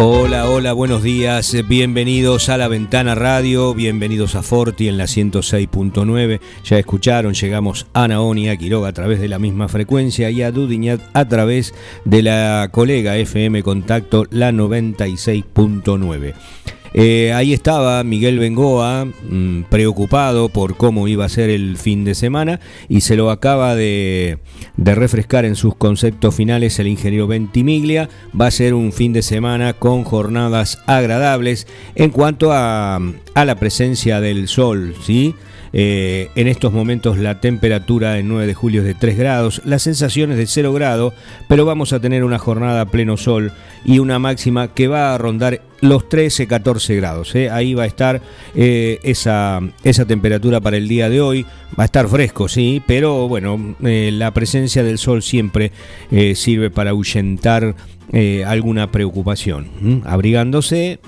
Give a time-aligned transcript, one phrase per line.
[0.00, 6.38] Hola, hola, buenos días, bienvenidos a la Ventana Radio, bienvenidos a Forti en la 106.9.
[6.62, 11.00] Ya escucharon, llegamos a Naonia, Quiroga a través de la misma frecuencia y a Dudiñat
[11.14, 11.74] a través
[12.04, 16.34] de la colega FM Contacto, la 96.9.
[16.94, 22.14] Eh, ahí estaba Miguel Bengoa, mm, preocupado por cómo iba a ser el fin de
[22.14, 24.38] semana y se lo acaba de,
[24.76, 28.08] refrescar en sus conceptos finales el ingeniero Ventimiglia.
[28.38, 33.00] Va a ser un fin de semana con jornadas agradables en cuanto a,
[33.34, 35.34] a la presencia del sol, ¿sí?
[35.72, 39.82] Eh, en estos momentos la temperatura en 9 de julio es de 3 grados, las
[39.82, 41.14] sensaciones de 0 grado,
[41.48, 43.52] pero vamos a tener una jornada pleno sol
[43.84, 47.34] y una máxima que va a rondar los 13-14 grados.
[47.34, 47.50] ¿eh?
[47.50, 48.20] Ahí va a estar
[48.54, 49.60] eh, esa,
[50.06, 51.46] temperatura para el día de hoy.
[51.78, 55.70] Va a estar fresco, sí, pero bueno, la presencia del sol siempre
[56.34, 57.76] sirve para ahuyentar
[58.12, 60.02] eh, alguna preocupación.
[60.04, 61.00] Abrigándose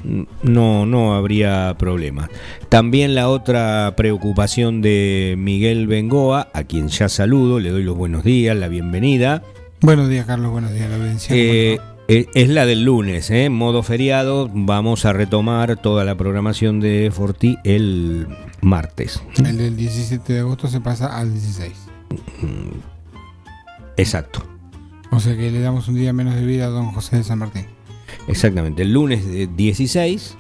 [0.43, 2.29] no, no habría problema.
[2.69, 8.25] También la otra preocupación de Miguel Bengoa, a quien ya saludo, le doy los buenos
[8.25, 9.43] días, la bienvenida.
[9.81, 10.51] Buenos días, Carlos.
[10.51, 11.35] Buenos días, la audiencia.
[11.35, 11.79] Eh,
[12.09, 13.49] eh, es la del lunes, ¿eh?
[13.51, 14.51] modo feriado.
[14.53, 18.27] Vamos a retomar toda la programación de Forti el
[18.61, 19.23] martes.
[19.39, 21.73] El del 17 de agosto se pasa al 16.
[23.97, 24.43] Exacto,
[25.11, 27.39] O sea que le damos un día menos de vida a don José de San
[27.39, 27.67] Martín.
[28.29, 28.83] exactamente.
[28.83, 30.37] El lunes eh, 16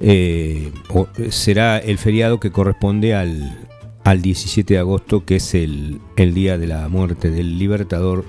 [0.00, 3.66] eh, o- será el feriado que corresponde al,
[4.04, 8.24] al 17 de agosto, que es el, el día de la muerte del libertador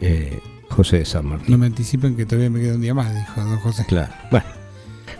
[0.00, 0.38] eh,
[0.70, 1.50] José de San Martín.
[1.50, 3.84] No me anticipen que todavía me queda un día más, dijo don José.
[3.88, 4.46] Claro, bueno.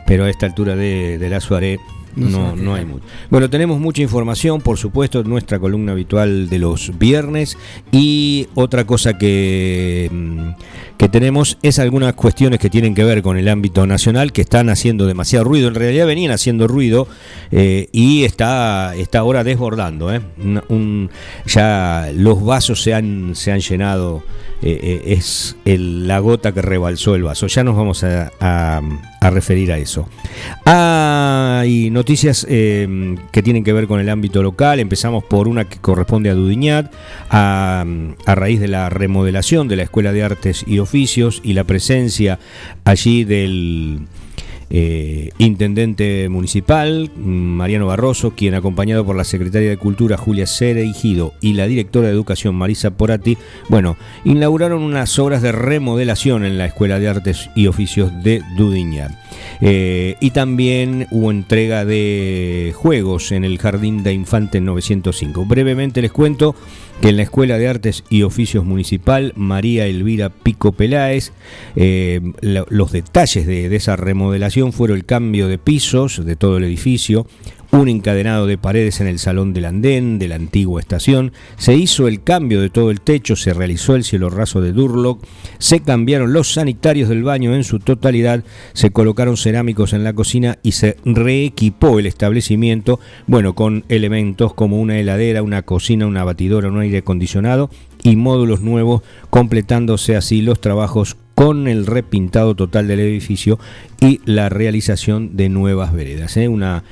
[0.07, 1.79] Pero a esta altura de, de la Suaré
[2.17, 3.05] No no, hay mucho.
[3.31, 7.57] Bueno, tenemos mucha información, por supuesto, nuestra columna habitual de los viernes.
[7.93, 10.49] Y otra cosa que, mm,
[10.97, 14.69] que tenemos es algunas cuestiones que tienen que ver con el ámbito nacional que están
[14.71, 15.69] haciendo demasiado ruido.
[15.69, 17.09] En realidad venían haciendo ruido
[17.51, 20.13] eh, y está, está ahora desbordando.
[20.15, 20.21] ¿eh?
[20.43, 21.11] Un- un-
[21.47, 24.23] ya los vasos se han, se han llenado.
[24.63, 27.49] eh, eh, es el- la gota que rebalsó el vaso.
[27.49, 28.81] Ya nos vamos a, a-
[29.25, 30.07] a referir a eso.
[30.67, 34.81] Hay noticias eh, que tienen que ver con el ámbito local.
[34.81, 36.93] Empezamos por una que corresponde a Dudiñat,
[37.31, 37.87] a,
[38.27, 42.39] a raíz de la remodelación de la Escuela de Artes y Oficios y la presencia
[42.85, 44.01] allí del
[44.77, 51.33] eh, intendente municipal, mm, Mariano Barroso, quien acompañado por la secretaria de Cultura Julia Cereijido
[51.41, 56.67] y la directora de Educación Marisa Porati, bueno, inauguraron unas obras de remodelación en la
[56.67, 59.13] Escuela de Artes y Oficios de Dudiñat.
[59.61, 65.45] Eh, y también hubo entrega de juegos en el Jardín de Infante 905.
[65.45, 66.55] Brevemente les cuento
[67.01, 71.33] que en la Escuela de Artes y Oficios Municipal, María Elvira Pico Peláez,
[71.77, 76.65] eh, los detalles de, de esa remodelación fueron el cambio de pisos de todo el
[76.65, 77.27] edificio,
[77.75, 82.07] un encadenado de paredes en el salón del andén de la antigua estación, se hizo
[82.07, 85.25] el cambio de todo el techo, se realizó el cielo raso de Durlock,
[85.59, 90.59] se cambiaron los sanitarios del baño en su totalidad, se colocaron cerámicos en la cocina
[90.63, 96.69] y se reequipó el establecimiento, bueno, con elementos como una heladera, una cocina, una batidora,
[96.69, 97.71] un aire acondicionado
[98.05, 103.59] y módulos nuevos, completándose así los trabajos con el repintado total del edificio
[104.01, 106.37] y la realización de nuevas veredas.
[106.37, 106.47] ¿eh?
[106.47, 106.85] Una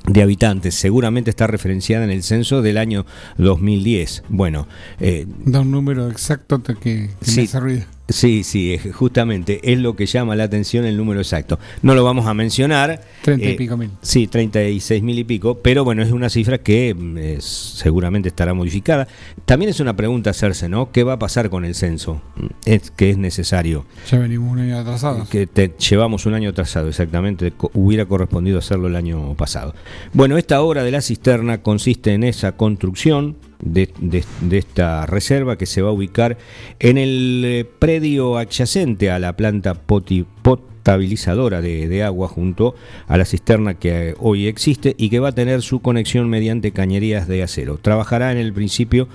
[0.06, 3.06] de habitantes, seguramente está referenciada en el censo del año
[3.38, 4.24] 2010.
[4.28, 4.66] Bueno,
[5.00, 10.06] eh, da un número exacto que, que sí, me Sí, sí, justamente es lo que
[10.06, 11.58] llama la atención el número exacto.
[11.82, 13.00] No lo vamos a mencionar.
[13.22, 13.90] Treinta y eh, pico mil.
[14.02, 18.28] Sí, treinta y seis mil y pico, pero bueno, es una cifra que mm, seguramente
[18.28, 19.08] estará modificada.
[19.44, 20.92] También es una pregunta hacerse, ¿no?
[20.92, 22.20] ¿Qué va a pasar con el censo?
[22.64, 23.86] Es que es necesario.
[24.10, 25.26] Ya venimos un año atrasado.
[25.28, 25.48] Que
[25.78, 27.52] llevamos un año atrasado, exactamente.
[27.72, 29.74] hubiera correspondido hacerlo el año pasado.
[30.12, 35.80] Bueno, esta obra de la cisterna consiste en esa construcción de, esta reserva que se
[35.82, 36.36] va a ubicar
[36.80, 42.74] en el eh, predio adyacente a la planta potabilizadora de, agua junto
[43.06, 46.72] a la cisterna que eh, hoy existe y que va a tener su conexión mediante
[46.72, 47.78] cañerías de acero.
[47.78, 49.08] Trabajará en el principio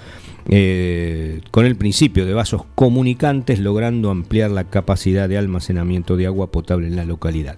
[0.50, 6.52] eh, con el principio de vasos comunicantes, logrando ampliar la capacidad de almacenamiento de agua
[6.52, 7.58] potable en la localidad.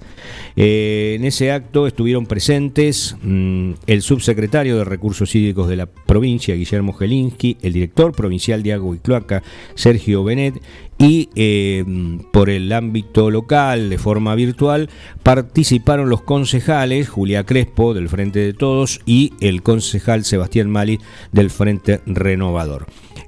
[0.56, 6.56] Eh, en ese acto estuvieron presentes mm, el subsecretario de Recursos Hídricos de la provincia,
[6.56, 9.44] Guillermo Gelinsky, el director provincial de Agua y Cloaca,
[9.76, 10.62] Sergio Benet,
[11.00, 11.86] y eh,
[12.34, 14.90] por el ámbito local, de forma virtual,
[15.24, 21.00] participaron los concejales Julia Crespo del Frente de Todos y el concejal Sebastián Mali
[21.32, 22.79] del Frente Renovador.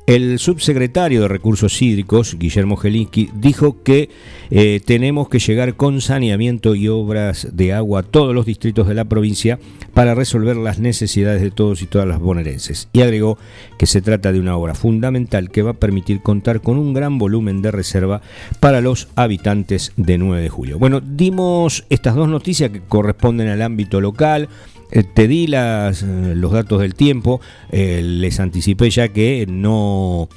[0.07, 4.09] El subsecretario de Recursos Hídricos, Guillermo Gelinski, dijo que
[4.49, 8.95] eh, tenemos que llegar con saneamiento y obras de agua a todos los distritos de
[8.95, 9.59] la provincia
[9.93, 12.89] para resolver las necesidades de todos y todas las bonaerenses.
[12.93, 13.37] Y agregó
[13.77, 17.17] que se trata de una obra fundamental que va a permitir contar con un gran
[17.17, 18.21] volumen de reserva
[18.59, 20.79] para los habitantes de 9 de julio.
[20.79, 24.49] Bueno, dimos estas dos noticias que corresponden al ámbito local.
[24.91, 27.41] Eh, te di las, eh, los datos del tiempo,
[27.71, 30.27] eh, les anticipé ya que no,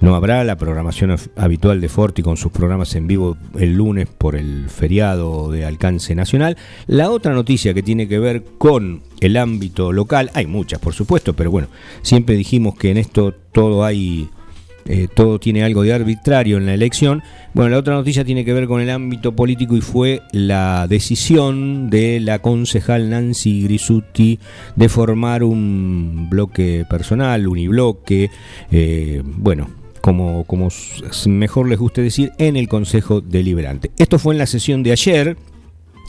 [0.00, 4.34] no habrá la programación habitual de Forti con sus programas en vivo el lunes por
[4.34, 6.56] el feriado de alcance nacional.
[6.86, 11.34] La otra noticia que tiene que ver con el ámbito local, hay muchas por supuesto,
[11.34, 11.68] pero bueno,
[12.02, 14.28] siempre dijimos que en esto todo hay
[14.92, 17.22] eh, todo tiene algo de arbitrario en la elección.
[17.54, 21.90] Bueno, la otra noticia tiene que ver con el ámbito político y fue la decisión
[21.90, 24.40] de la concejal Nancy Grisutti
[24.74, 28.30] de formar un bloque personal, unibloque,
[28.72, 29.68] eh, bueno,
[30.00, 30.44] como,
[31.26, 33.92] mejor les guste decir, en el Consejo Deliberante.
[33.96, 35.36] Esto fue en la sesión de ayer.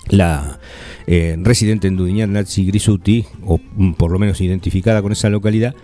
[0.09, 0.59] La
[1.05, 3.59] eh, residente en Dudiñán, Nancy Grisutti, o
[3.95, 5.75] por lo menos identificada con esa localidad,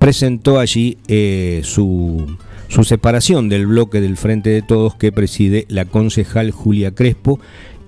[0.00, 2.36] presentó allí eh, su,
[2.68, 7.38] su separación del bloque del Frente de Todos que preside la concejal Julia Crespo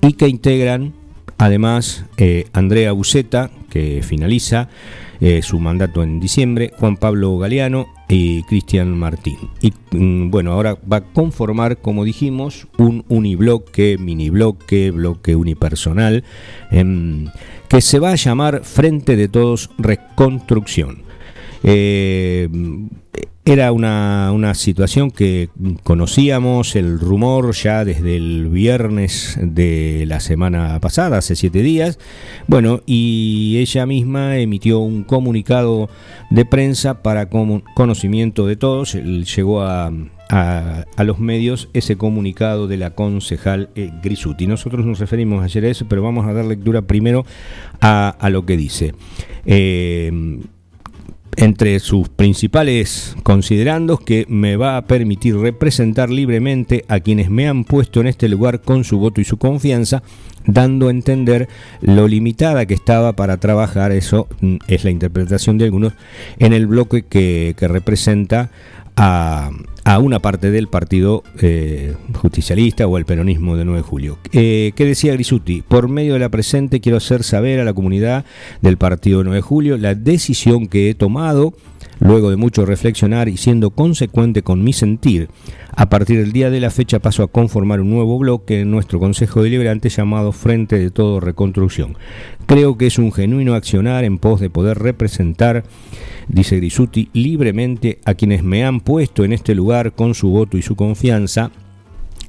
[0.03, 0.93] y que integran
[1.39, 4.69] además eh, Andrea Buceta, que finaliza
[5.21, 9.39] eh, su mandato en diciembre, Juan Pablo Galeano y Cristian Martín.
[9.63, 16.25] Y mm, bueno, ahora va a conformar, como dijimos, un unibloque, minibloque, bloque unipersonal,
[16.71, 17.29] em,
[17.69, 21.12] que se va a llamar Frente de Todos Reconstrucción.
[21.63, 22.49] Eh,
[23.45, 25.49] era una, situación que
[25.83, 31.99] conocíamos, el rumor ya desde el viernes de la semana pasada, hace siete días.
[32.47, 35.91] Bueno, y ella misma emitió un comunicado
[36.31, 38.95] de prensa para conocimiento de todos.
[38.95, 39.91] Llegó a,
[40.29, 44.47] a, los medios ese comunicado de la concejal eh, Grisuti.
[44.47, 47.27] Nosotros nos referimos ayer a eso, pero vamos a dar lectura primero
[47.81, 48.95] a, lo que dice.
[49.45, 50.41] Eh,
[51.37, 57.65] entre sus principales considerandos que me va a permitir representar libremente a quienes me han
[57.65, 60.03] puesto en este lugar con su voto y su confianza,
[60.47, 61.49] dando a entender
[61.81, 65.95] lo limitada que estaba para trabajar, eso mm, es la interpretación de algunos,
[66.39, 68.51] en el bloque que, que representa
[68.97, 69.51] a,
[69.99, 74.19] una parte del partido eh, justicialista o el peronismo de 9 de julio.
[74.33, 75.63] Eh, ¿Qué decía Grisuti?
[75.63, 78.25] Por medio de la presente quiero hacer saber a la comunidad
[78.61, 81.53] del partido 9 de julio la decisión que he tomado
[82.05, 85.29] Luego de mucho reflexionar y siendo consecuente con mi sentir,
[85.71, 88.99] a partir del día de la fecha paso a conformar un nuevo bloque en nuestro
[88.99, 91.97] Consejo Deliberante llamado Frente de Todo Reconstrucción.
[92.47, 95.63] Creo que es un genuino accionar en pos de poder representar,
[96.27, 100.63] dice Grisuti, libremente a quienes me han puesto en este lugar con su voto y
[100.63, 101.53] su confianza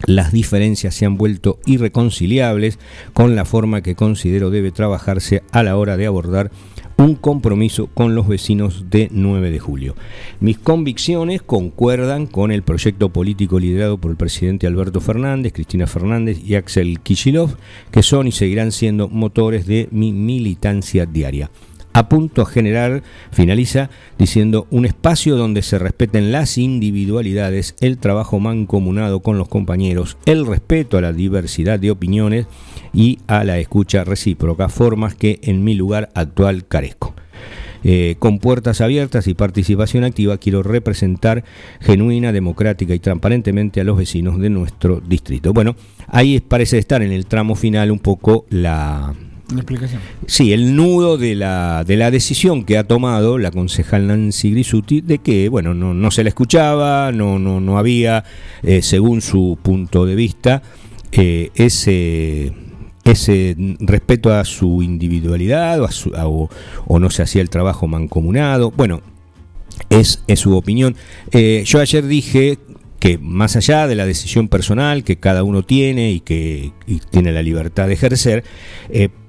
[0.06, 2.78] las diferencias se han vuelto irreconciliables
[3.14, 6.52] con la forma que considero debe trabajarse a la hora de abordar
[6.98, 9.96] un compromiso con los vecinos de 9 de julio.
[10.40, 16.40] Mis convicciones concuerdan con el proyecto político liderado por el presidente Alberto Fernández, Cristina Fernández
[16.46, 17.56] y Axel Kicillof,
[17.92, 21.50] que son y seguirán siendo motores de mi militancia diaria
[21.94, 28.40] a punto a generar, finaliza diciendo, un espacio donde se respeten las individualidades, el trabajo
[28.40, 32.48] mancomunado con los compañeros, el respeto a la diversidad de opiniones
[32.94, 37.14] y a la escucha recíproca, formas que en mi lugar actual carezco.
[37.86, 41.44] Eh, con puertas abiertas y participación activa, quiero representar
[41.82, 45.52] genuina, democrática y transparentemente a los vecinos de nuestro distrito.
[45.52, 45.76] Bueno,
[46.08, 49.14] ahí parece estar en el tramo final un poco la,
[49.62, 50.02] explicación.
[50.28, 55.02] Sí, el nudo de la, de la decisión que ha tomado la concejal Nancy Grisuti
[55.02, 58.24] de que, bueno, no, no se la escuchaba, no, no, no había,
[58.64, 60.62] eh, según su punto de vista,
[61.12, 62.54] eh, ese
[63.04, 66.50] ese respeto a su individualidad o,
[66.88, 68.72] o, no se hacía el trabajo mancomunado.
[68.72, 69.02] Bueno,
[69.90, 70.96] es, es su opinión.
[71.32, 72.60] Eh, yo ayer dije
[73.00, 76.72] que más allá de la decisión personal que cada uno tiene y que
[77.10, 78.46] tiene la libertad de ejercer,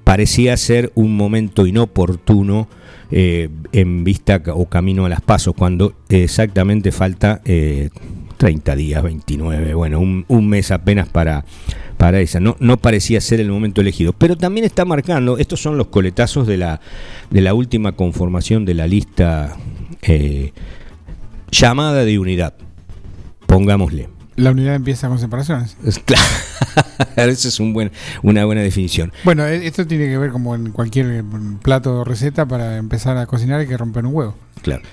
[0.05, 2.69] parecía ser un momento inoportuno
[3.11, 9.73] eh, en vista o camino a las pasos, cuando exactamente falta 30 eh, días, 29,
[9.73, 11.43] bueno, un, mes apenas para,
[11.97, 12.39] para esa.
[12.39, 14.13] No, no parecía ser el momento elegido.
[14.13, 16.79] Pero también está marcando, estos son los coletazos de la,
[17.29, 19.57] de la última conformación de la lista
[21.51, 22.53] llamada de unidad
[23.45, 24.09] pongámosle.
[24.35, 25.77] La unidad empieza con separaciones.
[26.05, 26.23] Claro,
[27.31, 29.13] esa es un buen, una buena definición.
[29.23, 31.23] Bueno, e-, esto tiene que ver como en cualquier
[31.61, 34.35] plato o receta para empezar a cocinar hay que romper un huevo.
[34.61, 34.83] Claro.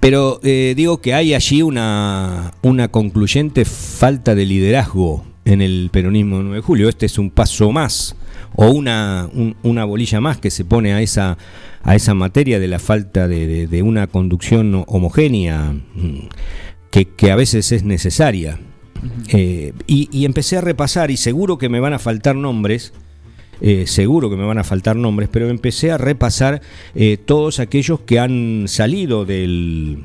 [0.00, 6.38] Pero eh, digo que hay allí una, una concluyente falta de liderazgo en el peronismo
[6.38, 6.88] de 9 de julio.
[6.88, 8.16] Este es un paso más
[8.54, 9.28] o una,
[9.62, 11.38] una bolilla más que se pone a esa,
[11.82, 15.74] a esa materia de la falta de, de una conducción homogénea
[16.90, 18.58] que, a veces es necesaria.
[19.32, 22.92] Eh, y, empecé a repasar y seguro que me van a faltar nombres,
[23.60, 26.60] eh, seguro que me van a faltar nombres, pero empecé a repasar
[26.94, 30.04] eh, todos aquellos que han salido del,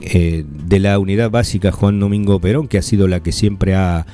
[0.00, 4.06] de la unidad básica Juan Domingo Perón, que ha sido la que siempre ha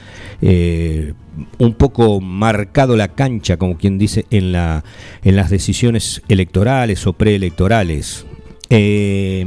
[1.59, 4.85] un poco marcado la cancha, como quien dice, en, la,
[5.23, 8.27] en las decisiones electorales o preelectorales.
[8.73, 9.45] Eh,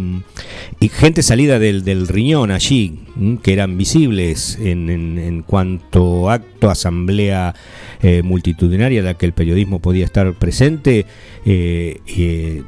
[0.81, 2.99] y gente salida del, riñón allí,
[3.41, 7.55] que eran visibles en, en, cuanto acto, asamblea
[8.01, 11.05] eh, multitudinaria de la que el periodismo podía estar presente,
[11.45, 12.63] eh,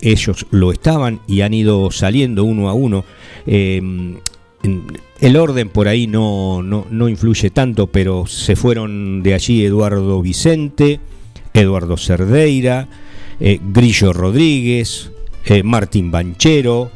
[0.00, 3.04] ellos lo estaban y han ido saliendo uno a uno.
[3.46, 10.22] el orden por ahí no, no, no influye tanto, pero se fueron de allí Eduardo
[10.22, 11.00] Vicente,
[11.52, 12.88] Eduardo Cerdeira,
[13.38, 15.10] Grillo Rodríguez,
[15.44, 16.90] eh, Martín Banchero,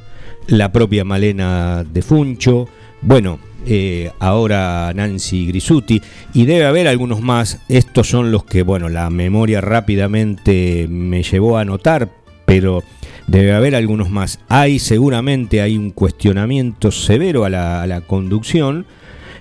[0.46, 2.68] la propia Malena de Funcho,
[3.00, 6.00] bueno, eh, ahora Nancy Grisuti,
[6.32, 7.60] y debe haber algunos más.
[7.68, 12.10] Estos son los que, bueno, la memoria rápidamente me llevó a notar,
[12.44, 12.82] pero
[13.26, 14.40] debe haber algunos más.
[14.48, 18.86] Hay seguramente hay un cuestionamiento severo a la, a la conducción,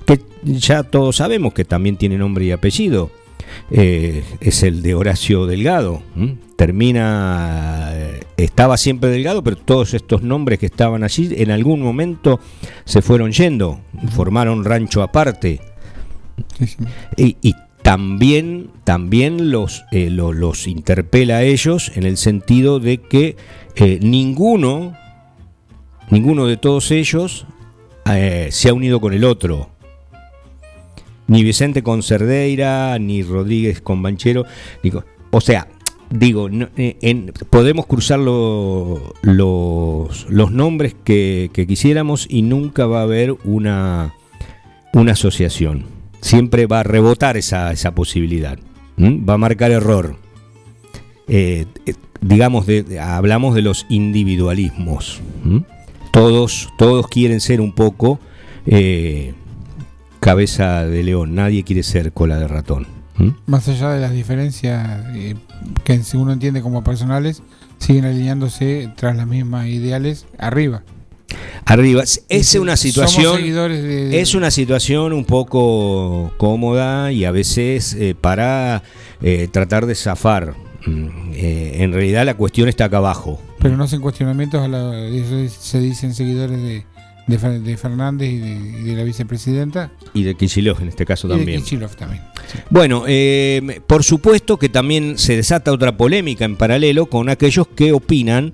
[0.06, 3.23] que ya todos sabemos que también tiene nombre y apellido
[3.72, 6.02] eh, es el de Horacio Delgado.
[6.56, 12.40] Termina, eh, estaba siempre Delgado, pero todos estos nombres que estaban allí en algún momento
[12.86, 13.80] se fueron yendo,
[14.12, 15.60] formaron rancho aparte.
[17.18, 23.36] Y, también, también los, eh, los interpela a ellos en el sentido de que
[24.02, 24.96] ninguno,
[26.10, 27.46] ninguno de todos ellos
[28.06, 29.73] se ha unido con el otro
[31.28, 34.46] ni Vicente con Cerdeira, ni Rodríguez con Banchero.
[35.32, 35.68] o sea,
[36.10, 44.14] digo, eh, podemos cruzar los, los, nombres que, quisiéramos y nunca va a haber una,
[44.94, 45.86] una asociación.
[46.22, 48.58] Siempre va a rebotar esa, esa posibilidad.
[48.98, 50.16] Va a marcar error.
[51.28, 55.22] Eh, eh, digamos, de, hablamos de los individualismos.
[56.12, 58.20] Todos, todos quieren ser un poco
[60.24, 62.88] cabeza de león, nadie quiere ser cola de ratón.
[63.18, 63.30] ¿Mm?
[63.46, 65.36] Más allá de las diferencias eh,
[65.84, 67.44] que uno entiende como personales,
[67.78, 70.84] siguen alineándose tras las mismas ideales arriba.
[71.66, 72.04] Arriba.
[72.30, 73.42] Es una situación.
[73.42, 78.84] de- Es una situación un poco cómoda y a veces eh, para
[79.22, 80.54] eh, tratar de zafar.
[80.86, 83.40] Mm, eh, en realidad la cuestión está acá abajo.
[83.60, 84.92] Pero no hacen cuestionamientos a la,
[85.50, 86.86] se dicen seguidores de,
[87.28, 89.92] de, de Fernández y de, y de la vicepresidenta.
[90.14, 91.64] Y de Kicillof en este caso Y de también.
[91.98, 92.22] También.
[92.52, 92.60] sí.
[92.70, 97.94] Bueno, eh, por supuesto que también se desata otra polémica en paralelo con aquellos que
[97.94, 98.54] opinan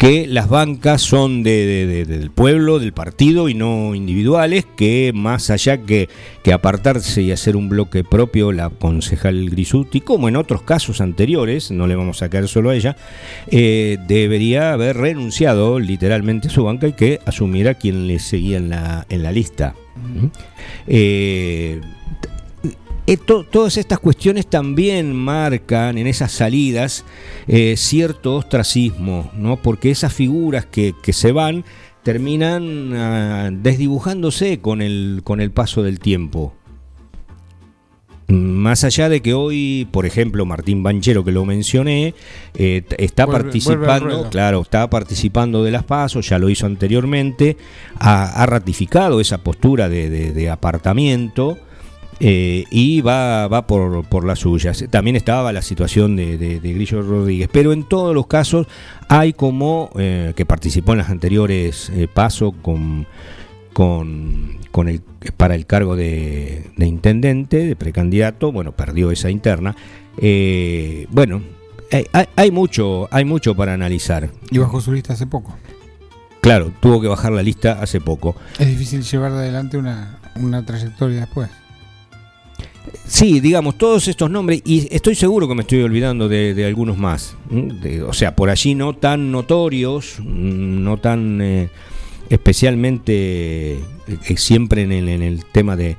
[0.00, 5.12] que las bancas son de, de- de- del pueblo, del partido y no individuales, que
[5.14, 6.08] más allá que,
[6.42, 11.70] que apartarse y hacer un bloque propio, la concejal Grisuti, como en otros casos anteriores,
[11.70, 12.96] no le vamos a caer solo a ella,
[13.50, 18.70] eh, debería haber renunciado literalmente a su banca y que asumiera quien le seguía en
[18.70, 19.74] la, en la lista.
[20.86, 21.78] Eh,
[23.12, 27.04] eh, to- todas estas cuestiones también marcan en esas salidas
[27.48, 29.56] eh, cierto ostracismo, ¿no?
[29.56, 31.64] porque esas figuras que, que se van
[32.02, 36.54] terminan ah, desdibujándose con el, con el paso del tiempo.
[38.28, 42.14] Mm, Más allá de que hoy, por ejemplo, Martín Banchero, que lo mencioné,
[42.54, 47.56] eh, está Vuelve- participando, claro, está participando de las pasos, ya lo hizo anteriormente,
[47.98, 51.58] ha, ha ratificado esa postura de, de- de apartamiento
[52.20, 54.84] eh, y va, va por, por las suyas.
[54.90, 58.66] También estaba la situación de, de- de Grillo Rodríguez, pero en todos los casos
[59.08, 63.06] hay como eh, que participó en las anteriores eh, pasos con,
[63.72, 65.00] con, con el,
[65.36, 69.74] para el cargo de, de intendente, de precandidato, bueno, perdió esa interna.
[70.18, 71.40] Eh, bueno,
[71.92, 74.30] hay, hay- hay mucho, hay mucho para analizar.
[74.50, 75.56] Y bajó su lista hace poco.
[76.42, 78.34] Claro, tuvo que bajar la lista hace poco.
[78.58, 81.50] Es difícil llevar adelante una, una trayectoria después.
[83.06, 86.96] Sí, digamos, todos estos nombres, y estoy seguro que me estoy olvidando de, de algunos
[86.96, 87.36] más.
[87.50, 91.68] De- o sea, por allí no tan notorios, mm, no tan eh,
[92.30, 93.80] especialmente eh,
[94.36, 95.96] siempre en el, en el tema de,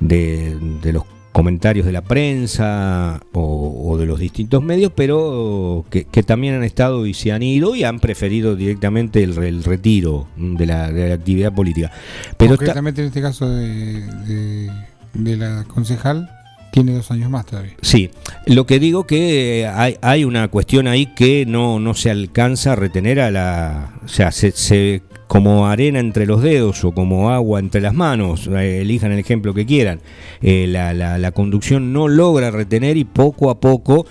[0.00, 6.04] de- de los comentarios de la prensa o, o de los distintos medios, pero que,
[6.04, 10.28] que también han estado y se han ido y han preferido directamente el, el retiro
[10.36, 11.90] de la, actividad política.
[12.36, 14.70] Pero Concretamente en este caso de,
[15.14, 16.30] de, la concejal,
[16.72, 17.72] tiene dos años más todavía.
[17.82, 18.10] Sí,
[18.46, 22.72] lo que digo que eh, hay, hay una cuestión ahí que no, no se alcanza
[22.72, 23.90] a retener a la...
[24.04, 28.48] O sea, se, se- como arena entre los dedos o como agua entre las manos,
[28.48, 30.00] eh, elijan el ejemplo que quieran,
[30.42, 34.06] eh, la, la- conducción no logra retener y poco a poco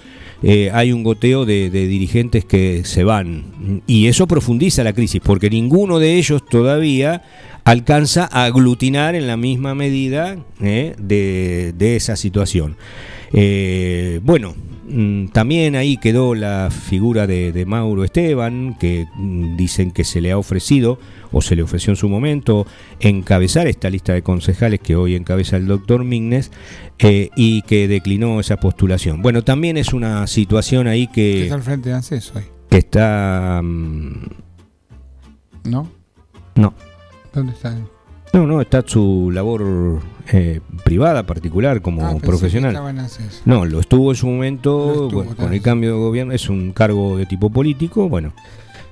[0.73, 3.83] hay un goteo de, de dirigentes que se van.
[3.85, 7.21] Y eso profundiza la crisis, porque ninguno de ellos todavía
[7.63, 12.77] alcanza a aglutinar en la misma medida eh, de, de esa situación.
[13.33, 14.53] Eh, bueno,
[14.89, 20.21] mm, también ahí quedó la figura de, de Mauro Esteban, que mm, dicen que se
[20.21, 20.99] le ha ofrecido,
[21.31, 22.67] o se le ofreció en su momento,
[22.99, 26.51] encabezar esta lista de concejales que hoy encabeza el doctor Mignes,
[26.99, 29.21] eh, y que declinó esa postulación.
[29.21, 32.77] Bueno, también es una situación ahí Que que, está al frente de ANSES hoy, que
[32.77, 33.61] está...
[33.63, 34.25] mm,
[35.65, 35.89] ¿no?
[36.55, 36.73] no,
[37.33, 37.53] ¿Dónde
[38.33, 39.99] no, no, está su labor
[40.31, 42.73] eh, privada, particular, como Ah, profesional.
[43.45, 47.17] No, lo estuvo en su momento estuvo, con el cambio de gobierno, es un cargo
[47.17, 48.31] de tipo político, bueno,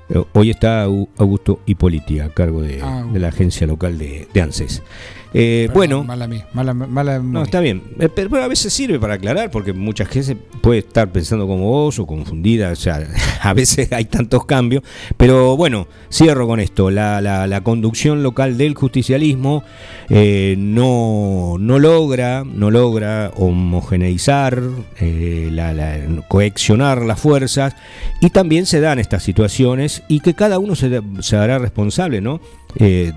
[0.10, 4.28] eh, hoy está Au- Augusto Hipóliti a cargo de, Ah, de la agencia local de,
[4.34, 4.84] de ANSES.
[5.34, 8.74] Eh, Perdón, bueno, Mala mía, mala, mala no, está bien, Eh, pero, pero a veces
[8.74, 13.08] sirve para aclarar, porque mucha gente puede estar pensando como vos o confundida, o sea,
[13.44, 14.82] a veces hay tantos cambios,
[15.18, 19.64] pero bueno, cierro con esto, la, la- la conducción local del justicialismo
[20.10, 24.62] eh, no, no logra, no logra homogeneizar,
[25.00, 27.76] eh, la- la- coexionar las fuerzas,
[28.20, 32.42] y también se dan estas situaciones, y que cada uno se, se hará responsable, ¿no?
[32.80, 33.12] Eh,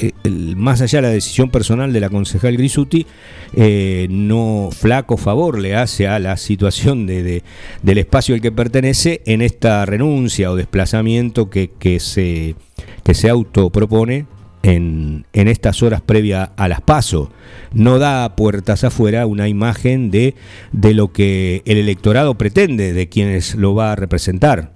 [0.00, 0.12] eh,
[0.56, 3.06] más allá de la decisión personal de la concejal Grisuti,
[3.54, 7.42] eh, no flaco favor le hace a la situación de, de-
[7.82, 12.56] del espacio al que pertenece en esta renuncia o desplazamiento que, que se,
[13.04, 14.26] que se autopropone
[14.62, 17.28] en, en estas horas previas a las pasos.
[17.72, 20.34] No da a puertas afuera una imagen de,
[20.72, 24.75] de lo que el electorado pretende, de quienes lo va a representar.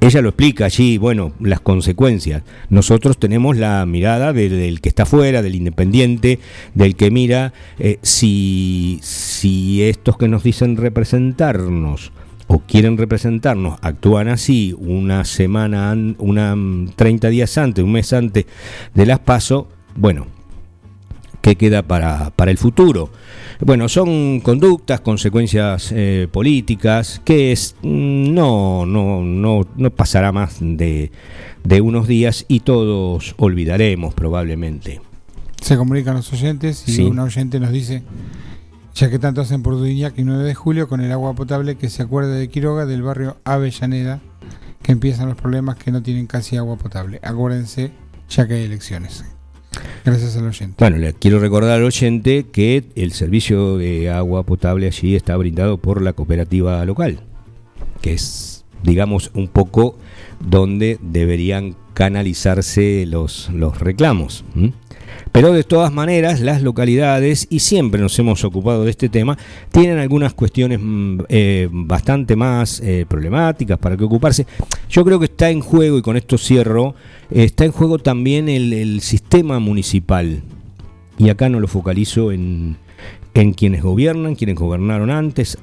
[0.00, 2.42] Ella lo explica allí, bueno, las consecuencias.
[2.68, 6.38] Nosotros tenemos la mirada de- del que está afuera, del independiente,
[6.74, 12.12] del que mira eh, si, si estos que nos dicen representarnos
[12.46, 18.12] o quieren representarnos actúan así una semana, an- una mm, 30 días antes, un mes
[18.12, 18.44] antes
[18.94, 20.26] de las paso, bueno,
[21.46, 23.08] qué queda para, para el futuro.
[23.60, 30.56] Bueno, son conductas, consecuencias eh, políticas que es, mm, no, no, no, no pasará más
[30.60, 31.12] de,
[31.62, 35.00] de unos días y todos olvidaremos probablemente.
[35.62, 37.02] Se comunican los oyentes y Sí.
[37.04, 38.02] un oyente nos dice,
[38.96, 41.90] ya que tanto hacen por Dudignac y 9 de julio con el agua potable, que
[41.90, 44.20] se acuerde de Quiroga del barrio Avellaneda,
[44.82, 47.20] que empiezan los problemas que no tienen casi agua potable.
[47.22, 47.92] Acuérdense,
[48.28, 49.24] ya que hay elecciones.
[50.04, 50.76] Gracias al oyente.
[50.78, 55.78] Bueno, le quiero recordar al oyente que el servicio de agua potable allí está brindado
[55.78, 57.20] por la cooperativa local,
[58.02, 59.98] que es, digamos, un poco
[60.40, 64.44] donde deberían canalizarse los, los reclamos.
[65.36, 69.36] Pero de todas maneras, las localidades, y siempre nos hemos ocupado de este tema,
[69.70, 74.46] tienen algunas cuestiones mm, eh, bastante más eh, problemáticas para que ocuparse.
[74.88, 76.94] Yo creo que está en juego, y con esto cierro,
[77.30, 80.40] eh, está en juego también el, el sistema municipal.
[81.18, 82.78] Y acá no lo focalizo en,
[83.34, 85.58] en quienes gobiernan, quienes gobernaron antes.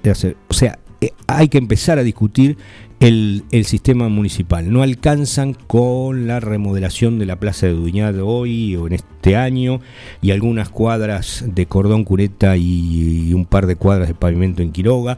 [0.50, 0.78] O sea,
[1.26, 2.58] hay que empezar a discutir
[3.04, 4.72] el, sistema municipal.
[4.72, 9.82] No alcanzan con la remodelación de la Plaza de Duñad hoy o en este año
[10.22, 15.18] y algunas cuadras de cordón cureta y, un par de cuadras de pavimento en Quiroga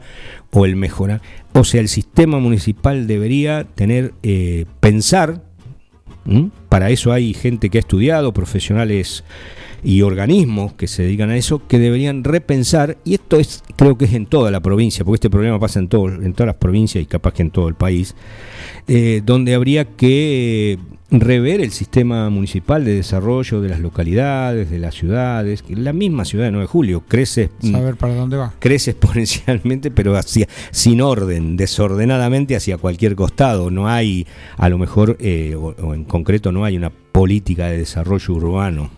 [0.50, 1.22] o el mejorar.
[1.52, 5.42] O sea, el sistema municipal debería tener, eh, pensar,
[6.68, 9.22] para eso hay gente que ha estudiado, profesionales
[9.82, 14.06] y organismos que se dedican a eso que deberían repensar y esto es creo que
[14.06, 17.02] es en toda la provincia porque este problema pasa en todo en todas las provincias
[17.02, 18.14] y capaz que en todo el país
[18.88, 20.78] eh, donde habría que eh,
[21.10, 26.46] rever el sistema municipal de desarrollo de las localidades de las ciudades la misma ciudad
[26.46, 28.54] de 9 de julio crece mm, Saber para dónde va.
[28.58, 33.70] crece exponencialmente, pero hacia, sin orden, desordenadamente hacia cualquier costado.
[33.70, 37.78] No hay, a lo mejor, eh, o, o en concreto, no hay una política de
[37.78, 38.90] desarrollo urbano.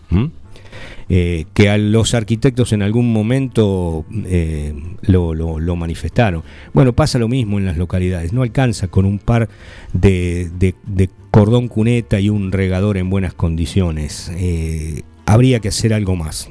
[1.09, 6.43] Eh, que a los arquitectos en algún momento eh, lo, lo- manifestaron.
[6.73, 8.31] Bueno, pasa lo mismo en las localidades.
[8.33, 9.49] No alcanza con un par
[9.93, 14.31] de, de- cordón cuneta y un regador en buenas condiciones.
[14.35, 16.47] Eh, habría que hacer algo más.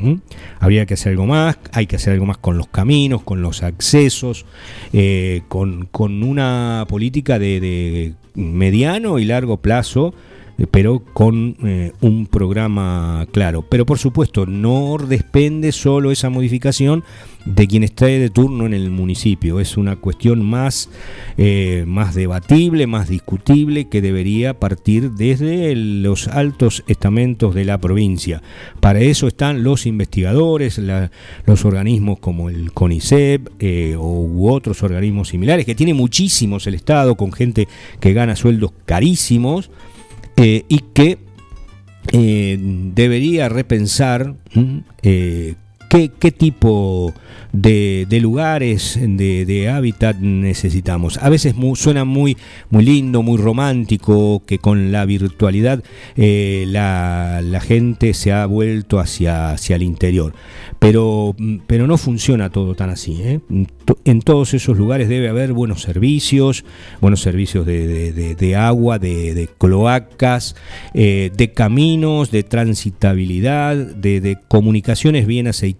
[0.60, 3.62] Habría que hacer algo más, hay que hacer algo más con los caminos, con los
[3.64, 4.46] accesos,
[5.48, 10.14] con, con una política de, de mediano y largo plazo,
[10.66, 13.64] pero con eh, un programa claro.
[13.68, 17.04] Pero por supuesto, no depende solo esa modificación
[17.44, 19.60] de quien esté de turno en el municipio.
[19.60, 20.90] Es una cuestión más,
[21.38, 28.42] eh, más debatible, más discutible, que debería partir desde los altos estamentos de la provincia.
[28.80, 31.10] Para eso están los investigadores, la-
[31.46, 37.14] los organismos como el CONICET eh, u otros organismos similares, que tiene muchísimos el Estado,
[37.16, 37.68] con gente
[38.00, 39.70] que gana sueldos carísimos
[40.38, 41.18] eh, y que
[42.12, 44.34] eh, debería repensar
[45.02, 45.56] eh,
[45.88, 47.12] qué, qué tipo
[47.52, 51.18] de, de lugares, de, de hábitat necesitamos.
[51.22, 52.36] A veces mu- suena muy,
[52.70, 55.82] muy lindo, muy romántico, que con la virtualidad
[56.16, 60.34] eh, la, la gente se ha vuelto hacia, hacia el interior.
[60.78, 61.34] Pero,
[61.66, 63.16] pero no funciona todo tan así.
[63.22, 63.40] ¿eh?
[64.04, 66.64] En todos esos lugares debe haber buenos servicios,
[67.00, 70.54] buenos servicios de, de- agua, de, cloacas,
[70.94, 75.77] eh, de caminos, de transitabilidad, de comunicaciones bien aceitadas,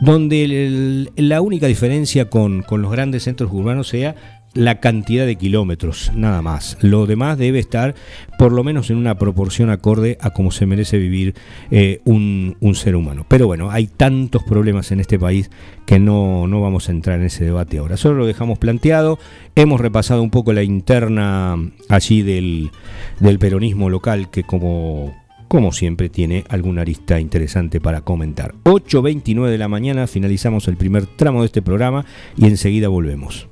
[0.00, 4.14] donde la única diferencia con, con los grandes centros urbanos sea
[4.54, 6.78] la cantidad de kilómetros, nada más.
[6.80, 7.94] Lo demás debe estar
[8.38, 11.34] por lo menos en una proporción acorde a cómo se merece vivir
[11.70, 13.26] eh, un, un ser humano.
[13.28, 15.50] Pero bueno, hay tantos problemas en este país
[15.86, 17.96] que no, no vamos a entrar en ese debate ahora.
[17.96, 19.18] Solo lo dejamos planteado.
[19.56, 21.56] Hemos repasado un poco la interna
[21.88, 22.70] allí del,
[23.18, 25.14] del peronismo local que como
[25.48, 28.54] como siempre tiene alguna arista interesante para comentar.
[28.64, 32.04] 8.29 de la mañana finalizamos el primer tramo de este programa
[32.36, 33.48] y enseguida volvemos.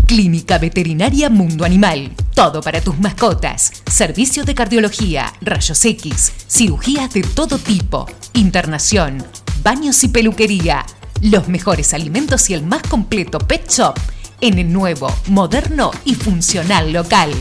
[0.05, 2.11] Clínica Veterinaria Mundo Animal.
[2.35, 3.73] Todo para tus mascotas.
[3.89, 9.17] Servicios de cardiología, rayos X, cirugías de todo tipo, internación,
[9.63, 10.85] baños y peluquería.
[11.21, 13.95] Los mejores alimentos y el más completo pet shop
[14.41, 17.31] en el nuevo, moderno y funcional local.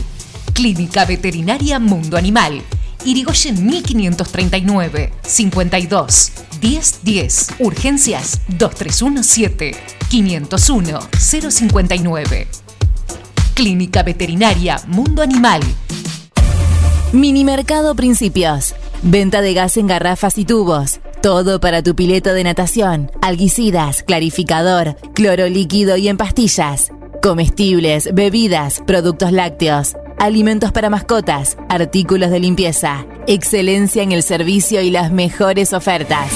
[0.52, 2.62] Clínica Veterinaria Mundo Animal.
[3.04, 7.46] Irigoyen 1539 52 1010.
[7.60, 9.76] Urgencias 2317
[10.08, 12.48] 501 059.
[13.54, 15.62] Clínica Veterinaria Mundo Animal.
[17.12, 18.74] Minimercado Principios.
[19.02, 21.00] Venta de gas en garrafas y tubos.
[21.22, 23.10] Todo para tu pileta de natación.
[23.22, 26.92] Alguicidas, clarificador, cloro líquido y en pastillas.
[27.20, 33.04] Comestibles, bebidas, productos lácteos, alimentos para mascotas, artículos de limpieza.
[33.26, 36.30] Excelencia en el servicio y las mejores ofertas.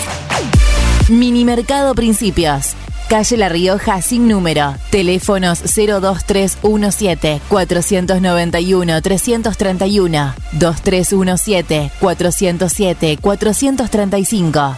[1.08, 2.74] Minimercado Principios.
[3.12, 4.74] Calle La Rioja sin número.
[4.88, 14.76] Teléfonos 02317 491 331 2317 407 435.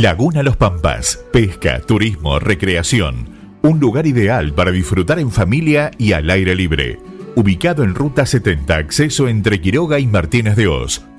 [0.00, 1.20] Laguna Los Pampas.
[1.30, 3.58] Pesca, turismo, recreación.
[3.60, 6.98] Un lugar ideal para disfrutar en familia y al aire libre.
[7.34, 11.02] Ubicado en Ruta 70, acceso entre Quiroga y Martínez de Oz.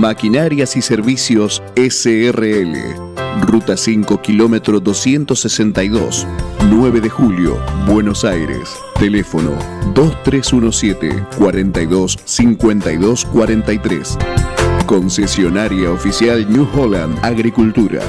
[0.00, 2.74] Maquinarias y Servicios SRL.
[3.42, 6.26] Ruta 5, kilómetro 262.
[6.70, 8.70] 9 de julio, Buenos Aires.
[8.98, 9.50] Teléfono
[9.92, 14.18] 2317 42 52 43.
[14.86, 18.00] Concesionaria oficial New Holland Agricultura.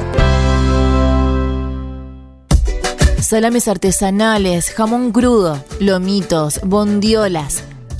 [3.19, 7.65] Salames artesanales, jamón crudo, lomitos, bondiolas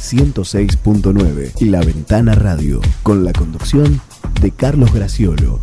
[0.00, 4.00] 106.9 y La Ventana Radio, con la conducción
[4.40, 5.60] de Carlos Graciolo.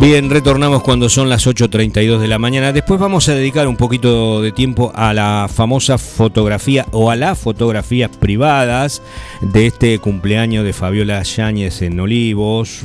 [0.00, 2.72] Bien, retornamos cuando son las 8.32 de la mañana.
[2.72, 7.36] Después vamos a dedicar un poquito de tiempo a la famosa fotografía o a las
[7.38, 9.02] fotografías privadas
[9.40, 12.82] de este cumpleaños de Fabiola Yáñez en Olivos.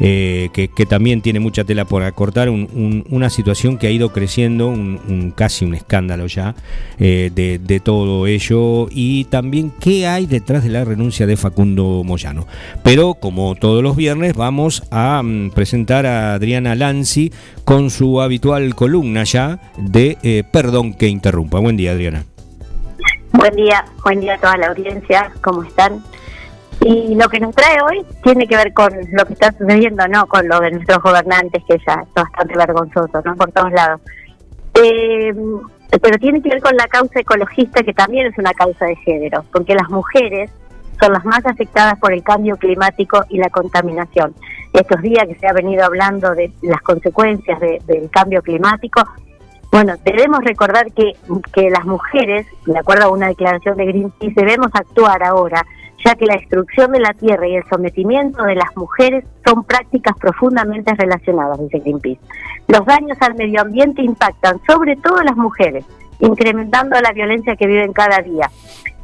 [0.00, 5.32] Eh, que, también tiene mucha tela por acortar, una situación que ha ido creciendo, un,
[5.34, 6.54] casi un escándalo ya
[6.98, 12.46] eh, de, todo ello, y también qué hay detrás de la renuncia de Facundo Moyano.
[12.82, 17.32] Pero como todos los viernes vamos a mm, presentar a Adriana Lanzi
[17.64, 21.58] con su habitual columna ya de eh, Perdón que interrumpa.
[21.58, 22.24] Buen día Adriana.
[23.32, 26.02] Buen día, buen día a toda la audiencia, ¿cómo están?
[26.80, 30.26] Y lo que nos trae hoy tiene que ver con lo que está sucediendo, no
[30.26, 33.34] con lo de nuestros gobernantes, que ya es bastante vergonzoso, ¿no?
[33.34, 34.00] Por todos lados.
[34.74, 35.34] Eh,
[36.00, 39.44] pero tiene que ver con la causa ecologista, que también es una causa de género,
[39.52, 40.50] porque las mujeres
[41.00, 44.34] son las más afectadas por el cambio climático y la contaminación.
[44.72, 49.02] Estos días que se ha venido hablando de las consecuencias del cambio climático,
[49.70, 51.12] bueno, debemos recordar que,
[51.52, 55.64] que las mujeres, de acuerdo a una declaración de Greenpeace, debemos actuar ahora
[56.04, 60.16] ya que la destrucción de la tierra y el sometimiento de las mujeres son prácticas
[60.18, 62.20] profundamente relacionadas, dice Greenpeace.
[62.68, 65.84] Los daños al medio ambiente impactan sobre todo a las mujeres,
[66.20, 68.50] incrementando la violencia que viven cada día.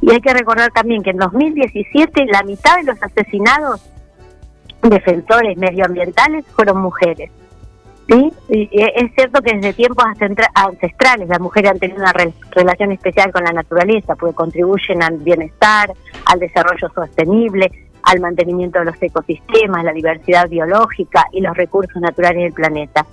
[0.01, 3.81] Y hay que recordar también que en 2017 la mitad de los asesinados
[4.81, 7.31] defensores medioambientales fueron mujeres.
[8.07, 8.31] ¿Sí?
[8.49, 10.05] es cierto que desde tiempos
[10.53, 12.13] ancestrales las mujeres han tenido una
[12.51, 15.91] relación especial con la naturaleza, porque contribuyen al bienestar,
[16.25, 17.71] al desarrollo sostenible,
[18.03, 23.05] al mantenimiento de los ecosistemas, la diversidad biológica y los recursos naturales del planeta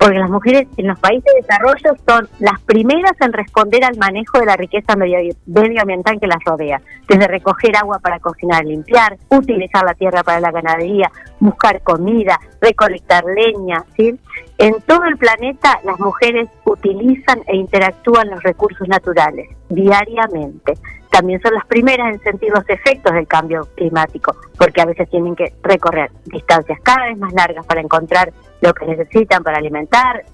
[0.00, 4.38] porque las mujeres en los países de desarrollo son las primeras en responder al manejo
[4.38, 9.92] de la riqueza medioambiental que las rodea, desde recoger agua para cocinar limpiar, utilizar la
[9.92, 14.18] tierra para la ganadería, buscar comida, recolectar leña, ¿sí?
[14.56, 20.74] En todo el planeta las mujeres utilizan e interactúan los recursos naturales diariamente
[21.10, 25.34] también son las primeras en sentir los efectos del cambio climático, porque a veces tienen
[25.34, 30.24] que recorrer distancias cada vez más largas para encontrar lo que necesitan para alimentar,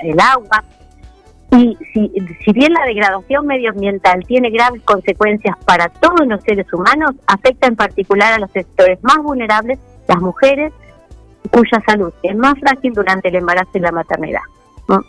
[0.00, 0.64] el agua,
[1.52, 2.12] Y si,
[2.44, 7.76] si bien la degradación medioambiental tiene graves consecuencias para todos los seres humanos, afecta en
[7.76, 10.72] particular a los sectores más vulnerables, las mujeres,
[11.50, 14.40] cuya salud es más frágil durante el embarazo y la maternidad.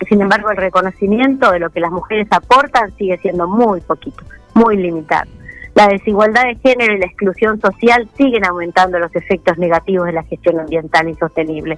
[0.07, 4.77] Sin embargo, el reconocimiento de lo que las mujeres aportan sigue siendo muy poquito, muy
[4.77, 5.29] limitado.
[5.75, 10.23] La desigualdad de género y la exclusión social siguen aumentando los efectos negativos de la
[10.23, 11.77] gestión ambiental insostenible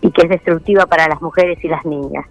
[0.00, 2.26] y que es destructiva para las mujeres y las niñas.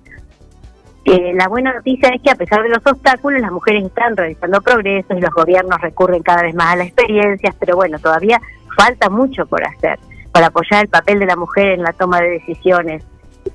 [1.06, 4.60] Eh, la buena noticia es que a pesar de los obstáculos, las mujeres están realizando
[4.62, 8.42] progresos y los gobiernos recurren cada vez más a las experiencias, pero bueno, todavía
[8.76, 10.00] falta mucho por hacer
[10.32, 13.04] para apoyar el papel de la mujer en la toma de decisiones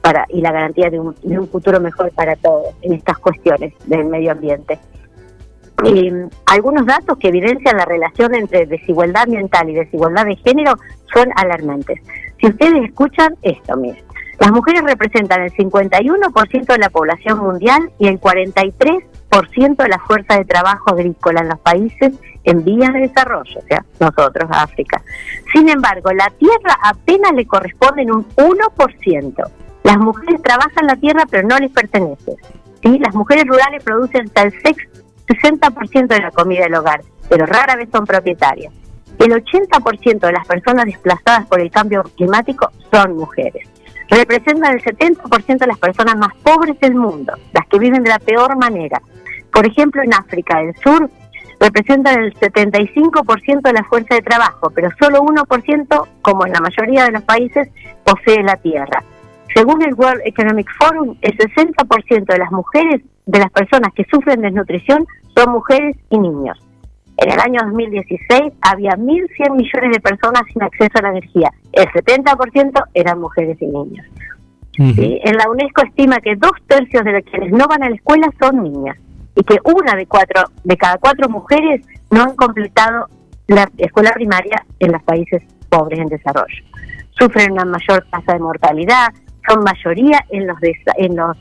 [0.00, 3.74] para y la garantía de un, de un futuro mejor para todos en estas cuestiones
[3.86, 4.78] del medio ambiente.
[5.84, 6.12] Y
[6.46, 10.74] algunos datos que evidencian la relación entre desigualdad ambiental y desigualdad de género
[11.12, 12.00] son alarmantes.
[12.40, 14.02] Si ustedes escuchan esto, miren,
[14.40, 20.38] las mujeres representan el 51% de la población mundial y el 43% de la fuerza
[20.38, 22.14] de trabajo agrícola en los países
[22.44, 25.02] en vías de desarrollo, o sea, nosotros, África.
[25.52, 29.50] Sin embargo, la tierra apenas le corresponde en un 1%.
[29.82, 32.36] Las mujeres trabajan la tierra pero no les pertenece.
[32.82, 32.98] ¿sí?
[32.98, 34.52] Las mujeres rurales producen hasta el
[35.30, 38.72] 60% de la comida del hogar, pero rara vez son propietarias.
[39.18, 43.68] El 80% de las personas desplazadas por el cambio climático son mujeres.
[44.08, 48.18] Representan el 70% de las personas más pobres del mundo, las que viven de la
[48.18, 49.00] peor manera.
[49.52, 51.10] Por ejemplo, en África del Sur
[51.60, 57.04] representan el 75% de la fuerza de trabajo, pero solo 1%, como en la mayoría
[57.04, 57.68] de los países,
[58.04, 59.04] posee la tierra.
[59.54, 64.40] Según el World Economic Forum, el 60% de las mujeres, de las personas que sufren
[64.40, 66.58] desnutrición, son mujeres y niños.
[67.16, 71.52] En el año 2016 había 1.100 millones de personas sin acceso a la energía.
[71.72, 74.06] El 70% eran mujeres y niños.
[74.78, 78.30] En la UNESCO estima que dos tercios de los quienes no van a la escuela
[78.40, 78.96] son niñas
[79.36, 83.08] y que una de cuatro de cada cuatro mujeres no han completado
[83.46, 86.64] la escuela primaria en los países pobres en desarrollo.
[87.10, 89.08] Sufren una mayor tasa de mortalidad,
[89.48, 90.58] son mayoría en los,
[90.96, 91.36] en los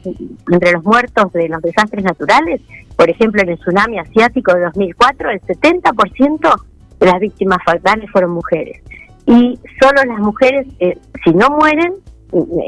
[0.51, 2.62] entre los muertos de los desastres naturales.
[2.95, 6.62] Por ejemplo, en el tsunami asiático de 2004, el 70%
[6.99, 8.81] de las víctimas fatales fueron mujeres.
[9.25, 11.93] Y solo las mujeres, eh, si no mueren,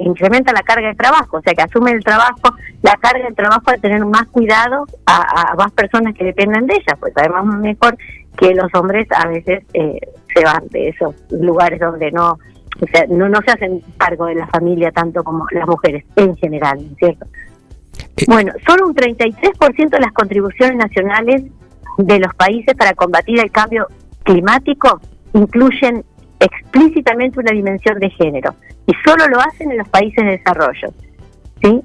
[0.03, 3.71] incrementa la carga de trabajo, o sea que asumen el trabajo, la carga de trabajo
[3.71, 7.95] de tener más cuidado a, más personas que dependen de ellas, pues además mejor
[8.37, 9.99] que los hombres a veces eh,
[10.33, 12.39] se van de esos lugares donde no
[12.79, 16.35] o sea, no, no se hacen cargo de la familia tanto como las mujeres en
[16.37, 17.25] general, ¿cierto?
[18.17, 21.43] Eh, bueno, solo un 33% de las contribuciones nacionales
[21.97, 23.87] de los países para combatir el cambio
[24.23, 24.99] climático
[25.33, 26.03] incluyen
[26.39, 28.55] explícitamente una dimensión de género
[28.87, 30.93] y solo lo hacen en los países de desarrollo.
[31.61, 31.81] ¿sí?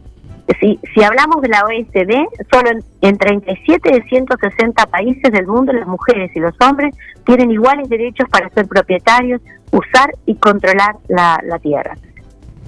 [0.60, 5.88] Si, si hablamos de la OECD, solo en, 37 de 160 países del mundo las
[5.88, 9.40] mujeres y los hombres tienen iguales derechos para ser propietarios,
[9.72, 11.96] usar y controlar la, tierra.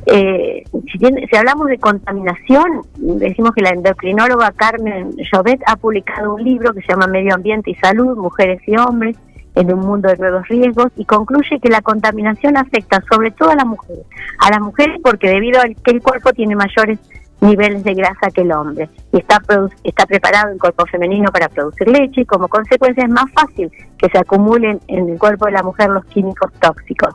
[0.06, 6.42] Eh, si, si, hablamos de contaminación, decimos que la endocrinóloga Carmen Jovet ha publicado un
[6.42, 9.16] libro que se llama Medio Ambiente y Salud, Mujeres y Hombres,
[9.58, 13.56] en un mundo de nuevos riesgos y concluye que la contaminación afecta sobre todo a
[13.56, 14.04] las mujeres.
[14.38, 16.98] A las mujeres porque debido a que el cuerpo tiene mayores
[17.40, 19.40] niveles de grasa que el hombre y está,
[19.84, 24.08] está preparado el cuerpo femenino para producir leche y como consecuencia es más fácil que
[24.08, 27.14] se acumulen en el cuerpo de la mujer los químicos tóxicos.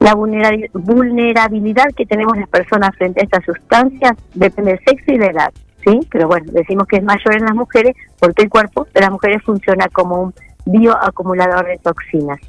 [0.00, 5.26] La vulnerabilidad que tenemos las personas frente a estas sustancias depende del sexo y de
[5.26, 5.52] la edad,
[5.84, 6.00] ¿sí?
[6.10, 9.42] Pero bueno, decimos que es mayor en las mujeres porque el cuerpo de las mujeres
[9.42, 12.40] funciona como un bioacumulador de toxinas.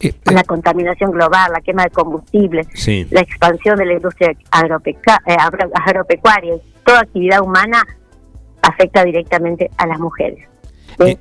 [0.00, 0.32] Eh, eh.
[0.32, 2.66] la contaminación global, la quema de combustibles,
[3.10, 5.36] la expansión de la industria eh,
[5.74, 6.54] agropecuaria,
[6.84, 7.82] toda actividad humana
[8.62, 10.46] afecta directamente a las mujeres.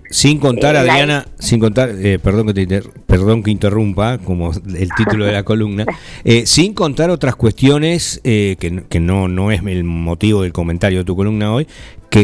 [0.10, 5.32] Sin contar, Adriana, sin contar, perdón, que te perdón que interrumpa, como el título de
[5.32, 5.86] la columna,
[6.46, 11.16] sin contar otras cuestiones que, que, no, no es el motivo del comentario de tu
[11.16, 11.68] columna hoy,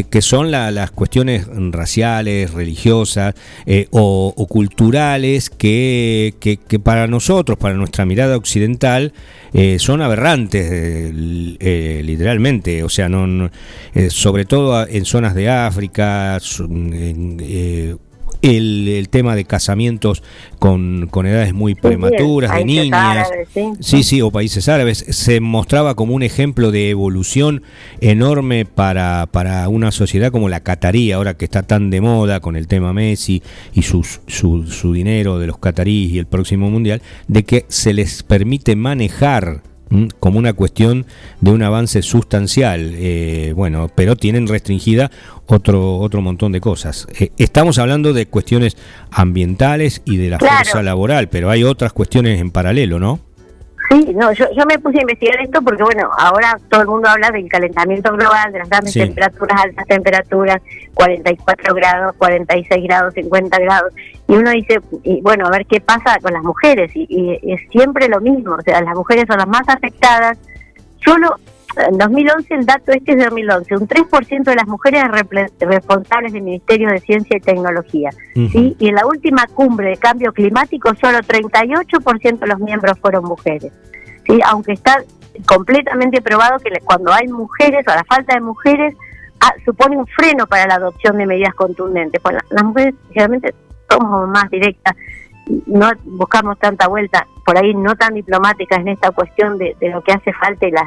[0.00, 3.34] que, son las cuestiones raciales, religiosas
[3.66, 9.12] eh, o, culturales que, que, para nosotros, para nuestra mirada occidental,
[9.52, 12.82] eh, son aberrantes, eh, literalmente.
[12.84, 13.50] O sea, no,
[14.08, 16.38] sobre todo en zonas de África,
[18.42, 20.22] el, tema de casamientos
[20.58, 23.28] con, con edades muy prematuras de niñas,
[23.80, 24.02] ¿sí?
[24.02, 24.20] ¿sí?
[24.20, 27.62] o países árabes, se mostraba como un ejemplo de evolución
[28.00, 32.56] enorme para, para una sociedad como la catarí, ahora que está tan de moda con
[32.56, 37.44] el tema Messi y su, su dinero de los cataríes y el próximo mundial, de
[37.44, 39.62] que se les permite manejar
[40.20, 41.06] como una cuestión
[41.40, 45.10] de un avance sustancial, eh, bueno, pero tienen restringida
[45.46, 47.06] otro otro montón de cosas.
[47.18, 48.76] Eh, estamos hablando de cuestiones
[49.10, 53.20] ambientales y de la fuerza laboral, pero hay otras cuestiones en paralelo, ¿no?
[53.92, 57.10] Sí, no, yo, yo me puse a investigar esto porque, bueno, ahora todo el mundo
[57.10, 60.62] habla del calentamiento global, de las grandes temperaturas, altas temperaturas,
[60.94, 63.92] 44 grados, 46 grados, 50 grados,
[64.28, 68.08] y uno dice, y bueno, a ver qué pasa con las mujeres, y, es siempre
[68.08, 70.38] lo mismo, o sea, las mujeres son las más afectadas,
[71.04, 71.36] solo
[71.76, 75.04] en 2011, el dato este es de 2011, un 3% de las mujeres
[75.60, 78.10] responsables del Ministerio de Ciencia y Tecnología.
[78.34, 78.76] ¿sí?
[78.78, 83.72] Y en la última cumbre de cambio climático, solo 38% de los miembros fueron mujeres.
[84.26, 84.38] ¿sí?
[84.44, 85.02] Aunque está
[85.46, 88.94] completamente probado que cuando hay mujeres o la falta de mujeres,
[89.40, 92.20] ah, supone un freno para la adopción de medidas contundentes.
[92.20, 93.54] Pues las mujeres generalmente
[93.88, 94.94] somos más directas,
[95.66, 100.02] no buscamos tanta vuelta, por ahí no tan diplomáticas en esta cuestión de, de lo
[100.02, 100.84] que hace falta y las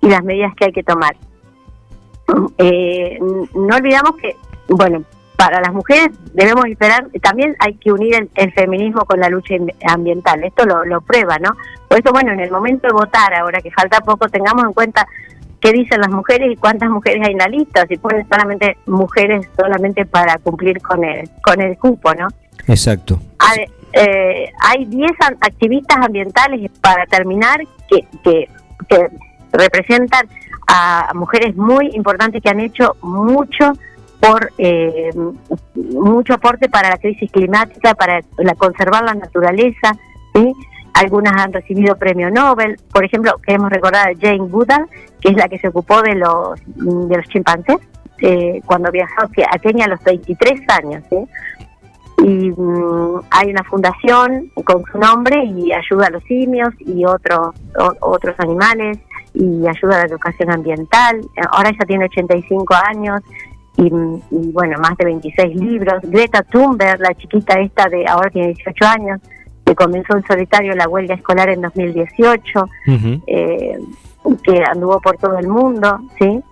[0.00, 1.16] y las medidas que hay que tomar.
[2.58, 4.36] Eh, no olvidamos que,
[4.68, 5.02] bueno,
[5.36, 9.54] para las mujeres debemos esperar, también hay que unir el, feminismo con la lucha
[9.86, 11.50] ambiental, esto lo, lo, prueba, ¿no?
[11.86, 15.06] Por eso, bueno, en el momento de votar, ahora que falta poco, tengamos en cuenta
[15.60, 19.48] qué dicen las mujeres y cuántas mujeres hay en la lista, si ponen solamente mujeres
[19.56, 22.28] solamente para cumplir con el, con el cupo, ¿no?
[22.66, 23.20] Exacto.
[23.38, 28.48] Hay, eh, hay 10 activistas ambientales, para terminar, que, que,
[28.88, 29.08] que
[29.52, 30.28] representan
[30.66, 33.72] a mujeres muy importantes que han hecho mucho
[34.20, 35.10] por eh,
[35.74, 39.96] mucho aporte para la crisis climática, para la, conservar la naturaleza,
[40.34, 40.52] ¿sí?
[40.94, 44.88] Algunas han recibido premio Nobel, por ejemplo, queremos recordar a Jane Goodall,
[45.20, 47.76] que es la que se ocupó de los de los chimpancés
[48.20, 51.16] eh, cuando viajó a Kenia a los 23 años, ¿sí?
[52.24, 57.54] y mm, hay una fundación con su nombre y ayuda a los simios y otros
[58.00, 58.98] otros animales
[59.34, 61.20] y ayuda a la educación ambiental.
[61.50, 63.22] Ahora ella tiene 85 años
[63.76, 63.90] y,
[64.52, 66.02] bueno, más de 26 libros.
[66.02, 69.20] Greta Thunberg, la chiquita esta de ahora tiene 18 años,
[69.64, 72.64] que comenzó en solitario la huelga escolar en 2018,
[73.26, 73.78] eh,
[74.42, 76.42] que anduvo por todo el mundo, ¿sí?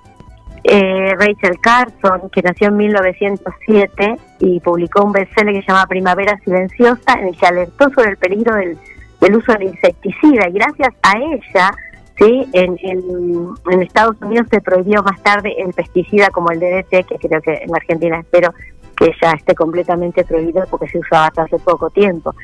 [0.68, 6.38] Eh, Rachel Carson, que nació en 1907 y publicó un bestseller que se llama Primavera
[6.44, 8.76] Silenciosa, en el que alertó sobre el peligro del,
[9.20, 10.48] del uso del insecticida.
[10.48, 11.72] Y gracias a ella,
[12.18, 12.46] ¿sí?
[12.52, 17.40] En, en, Estados Unidos se prohibió más tarde el pesticida como el DDT, que creo
[17.40, 18.52] que en Argentina espero
[18.96, 22.34] que ya esté completamente prohibido porque se usaba hasta hace poco tiempo.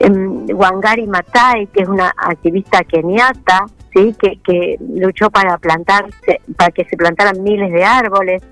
[0.00, 4.14] Wangari Matai, que es una activista keniata, ¿sí?
[4.18, 8.42] que, que luchó para plantarse, para que se plantaran miles de árboles,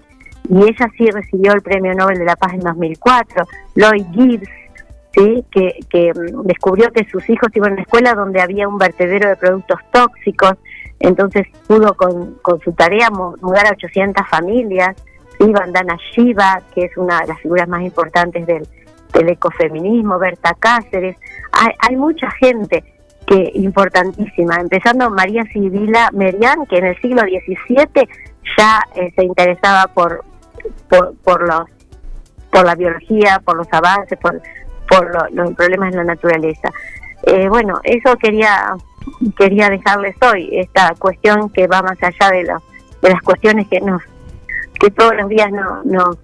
[0.49, 3.45] y ella sí recibió el Premio Nobel de la Paz en 2004.
[3.75, 4.49] Lloyd Gibbs,
[5.15, 5.45] ¿sí?
[5.51, 9.29] que, que mm, descubrió que sus hijos iban a una escuela donde había un vertedero
[9.29, 10.55] de productos tóxicos,
[10.99, 14.97] entonces pudo con, su tarea mudar a 800 familias.
[15.39, 15.51] ¿sí?
[15.51, 18.67] Bandana Shiva, que es una de las figuras más importantes del,
[19.13, 21.17] ecofeminismo, Berta Cáceres.
[21.53, 22.85] Hay, hay mucha gente
[23.27, 28.09] que importantísima, empezando María Sibila Merian, que en el siglo XVII
[28.57, 30.25] ya eh, se interesaba por,
[30.91, 31.65] los,
[32.51, 34.41] por la biología, por los avances, por
[34.91, 36.69] por los problemas en la naturaleza.
[37.23, 38.75] Eh, bueno, eso quería
[39.37, 42.45] quería dejarles hoy, esta cuestión que va más allá de,
[43.03, 44.03] de las cuestiones que nos
[44.79, 46.19] que todos los días no, no,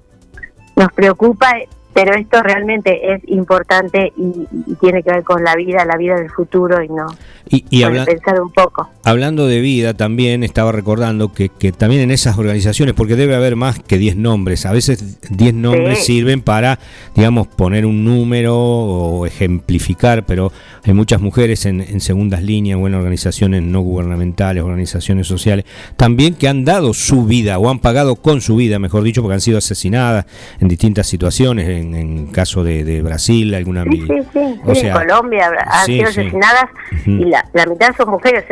[0.76, 1.52] nos preocupa
[1.96, 4.46] pero esto realmente es importante y,
[4.82, 7.06] tiene que ver con la vida, la vida del futuro y no
[7.48, 7.62] y,
[8.04, 8.90] pensar un poco.
[9.04, 13.56] Hablando de vida, también estaba recordando que, que, también en esas organizaciones, porque debe haber
[13.56, 16.78] más que 10 nombres, a veces 10 nombres sirven para,
[17.14, 20.52] digamos, poner un número o ejemplificar, pero
[20.84, 25.64] hay muchas mujeres en, en segundas líneas o en organizaciones no gubernamentales, organizaciones sociales,
[25.96, 29.34] también que han dado su vida o han pagado con su vida, mejor dicho, porque
[29.34, 30.26] han sido asesinadas
[30.60, 33.84] en distintas situaciones, en en, caso de, Brasil, alguna...
[33.84, 34.86] Sí, sí, sí.
[34.86, 36.66] en Colombia han sido asesinadas
[37.04, 38.44] y la, mitad son mujeres,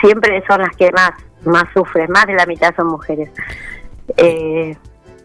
[0.00, 1.12] siempre son las que más,
[1.44, 3.30] más sufren, más de la mitad son mujeres.
[4.16, 4.76] Eh,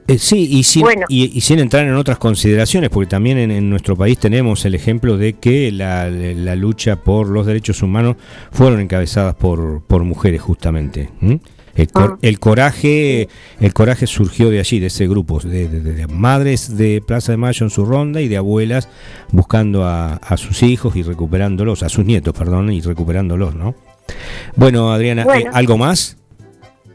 [0.08, 4.20] eh, sí, y sin, y, sin entrar en otras consideraciones, porque también en, nuestro país
[4.20, 6.10] tenemos el ejemplo de que la,
[6.56, 8.16] lucha por los derechos humanos
[8.52, 11.10] fueron encabezadas por, por mujeres justamente.
[11.22, 11.38] Ah.
[11.76, 13.28] El, coraje
[13.60, 17.70] el coraje surgió de allí, de ese grupo, de, madres de Plaza de Mayo en
[17.70, 18.88] su ronda y de abuelas
[19.32, 23.76] buscando a, sus hijos y recuperándolos, a sus nietos, perdón, y recuperándolos, ¿no?
[24.56, 26.18] Bueno, Adriana, ¿eh, ¿algo más?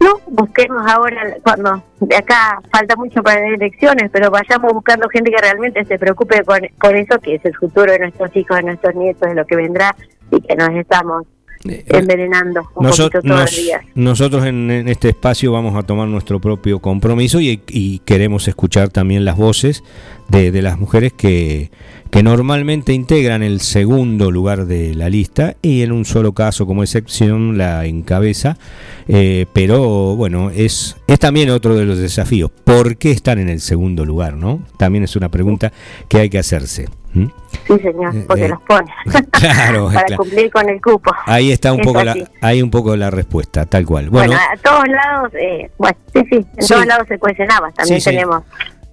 [0.01, 5.31] No, busquemos ahora, cuando de acá falta mucho para las elecciones, pero vayamos buscando gente
[5.31, 8.62] que realmente se preocupe con, con eso, que es el futuro de nuestros hijos, de
[8.62, 9.95] nuestros nietos, de lo que vendrá,
[10.31, 11.26] y que nos estamos
[11.65, 13.83] envenenando un poquito todos los días.
[13.95, 19.37] Nosotros en, este espacio vamos a tomar nuestro propio compromiso y, queremos escuchar también las
[19.37, 19.83] voces
[20.29, 21.71] de, de las mujeres que,
[22.11, 26.83] que normalmente integran el segundo lugar de la lista y en un solo caso como
[26.83, 28.59] excepción la encabeza,
[29.07, 32.51] eh, pero bueno, es, es también otro de los desafíos.
[32.65, 34.35] ¿Por qué están en el segundo lugar?
[34.35, 35.73] no También es una pregunta
[36.09, 36.89] que hay que hacerse.
[37.13, 38.93] Sí, señor, eh, porque eh, los pone.
[39.31, 41.13] Claro, para cumplir con el cupo.
[41.27, 44.11] Ahí está un poco la, ahí un poco la respuesta, tal cual.
[44.11, 45.33] Bueno, a todos lados,
[45.79, 47.73] bueno, sí, sí, en todos lados se cuestionaba.
[47.73, 48.43] También tenemos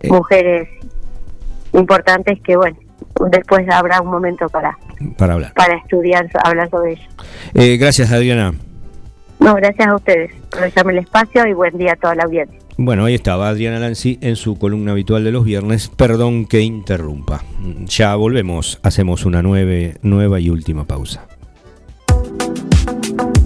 [0.03, 0.70] mujeres
[1.74, 2.78] importantes que, bueno,
[3.30, 4.78] después habrá un momento para,
[5.18, 5.53] para hablar.
[5.53, 7.07] Para estudiar, hablar sobre ello.
[7.53, 8.53] Eh, gracias, Adriana.
[9.39, 12.59] No, gracias a ustedes por dejarme el espacio y buen día a toda la audiencia.
[12.80, 15.88] Bueno, ahí estaba Adriana Lanzi en su columna habitual de los viernes.
[15.88, 17.43] Perdón que interrumpa.
[17.88, 21.28] Ya volvemos, hacemos una nueve, nueva y última pausa.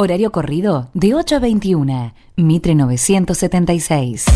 [0.00, 2.14] Horario corrido de 8 a 21.
[2.36, 4.26] Mitre 976.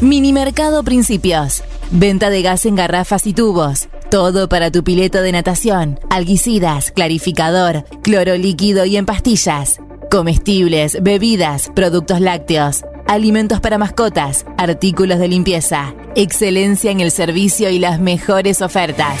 [0.00, 1.62] Minimercado Principios.
[1.90, 3.90] Venta de gas en garrafas y tubos.
[4.10, 6.00] Todo para tu pileta de natación.
[6.08, 9.80] Alguicidas, clarificador, cloro líquido y en pastillas.
[10.10, 12.82] Comestibles, bebidas, productos lácteos.
[13.06, 15.94] Alimentos para mascotas, artículos de limpieza.
[16.14, 19.18] Excelencia en el servicio y las mejores ofertas.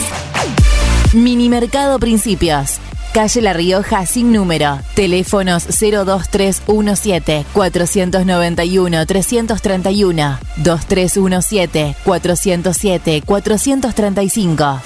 [1.12, 2.80] Minimercado Principios
[3.16, 4.78] calle La Rioja sin número.
[4.94, 14.80] Teléfonos 02317 491 331 2317 407 435.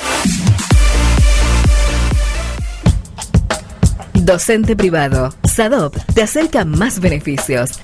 [4.14, 5.35] Docente privado.
[5.43, 7.81] SADOP te acerca más beneficios.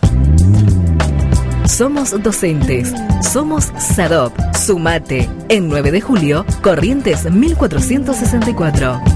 [1.65, 2.93] Somos docentes.
[3.21, 4.33] Somos SADOP.
[4.55, 5.29] Sumate.
[5.49, 9.16] En 9 de julio, Corrientes 1464.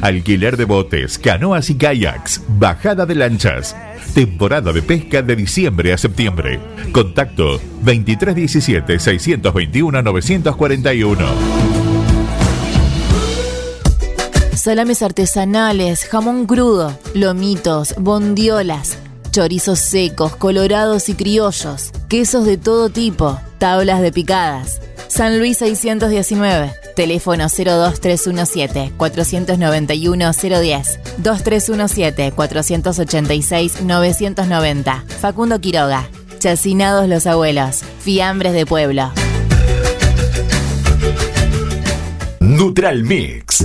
[0.00, 3.76] Alquiler de botes, canoas y kayaks, bajada de lanchas.
[4.14, 6.60] Temporada de pesca de diciembre a septiembre.
[6.92, 11.26] Contacto 2317 621 941.
[14.54, 18.98] Salames artesanales, jamón crudo, lomitos, bondiolas,
[19.32, 24.80] chorizos secos, colorados y criollos, quesos de todo tipo, tablas de picadas.
[25.08, 35.04] San Luis 619 Teléfono 02317 491 010 2317 486 990.
[35.20, 36.08] Facundo Quiroga.
[36.38, 37.82] Chacinados los abuelos.
[38.00, 39.12] Fiambres de pueblo.
[42.40, 43.64] Neutral Mix.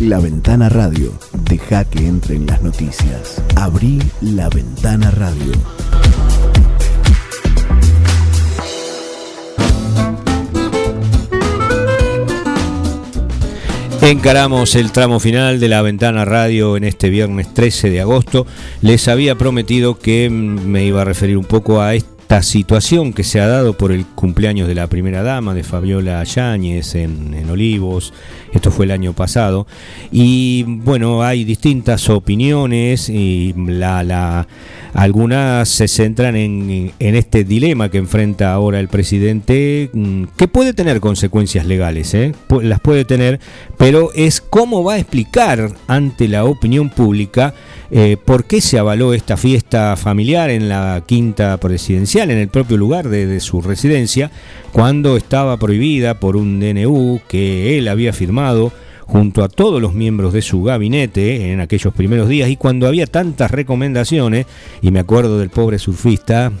[0.00, 1.12] La Ventana Radio.
[1.48, 3.40] Deja que entren las noticias.
[3.56, 5.52] Abrí La Ventana Radio.
[14.02, 18.48] Encaramos el tramo final de la ventana radio en este viernes 13 de agosto.
[18.80, 21.94] Les había prometido que me iba a referir un poco a
[22.32, 26.24] esta situación que se ha dado por el cumpleaños de la primera dama, de Fabiola
[26.24, 28.14] Yáñez, en, en Olivos.
[28.54, 29.66] Esto fue el año pasado.
[30.10, 34.48] Y bueno, hay distintas opiniones y la, la,
[34.94, 40.72] algunas se centran en, en este dilema que enfrenta ahora el presidente, mm, que puede
[40.72, 42.32] tener consecuencias legales, ¿eh?
[42.62, 43.40] Las puede tener,
[43.76, 47.52] pero es cómo va a explicar ante la opinión pública
[47.94, 52.78] eh, por qué se avaló esta fiesta familiar en la quinta presidencial, en el propio
[52.78, 54.30] lugar de, de su residencia,
[54.72, 58.72] cuando estaba prohibida por un DNU que él había firmado
[59.06, 63.06] junto a todos los miembros de su gabinete en aquellos primeros días y cuando había
[63.06, 64.46] tantas recomendaciones,
[64.80, 66.52] y me acuerdo del pobre surfista,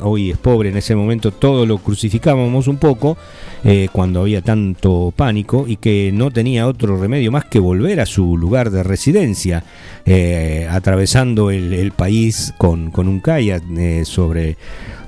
[0.00, 3.16] hoy es pobre, en ese momento todo lo crucificábamos un poco,
[3.64, 8.06] eh, cuando había tanto pánico y que no tenía otro remedio más que volver a
[8.06, 9.64] su lugar de residencia,
[10.04, 14.56] eh, atravesando el, el país con, con un kayak eh, sobre,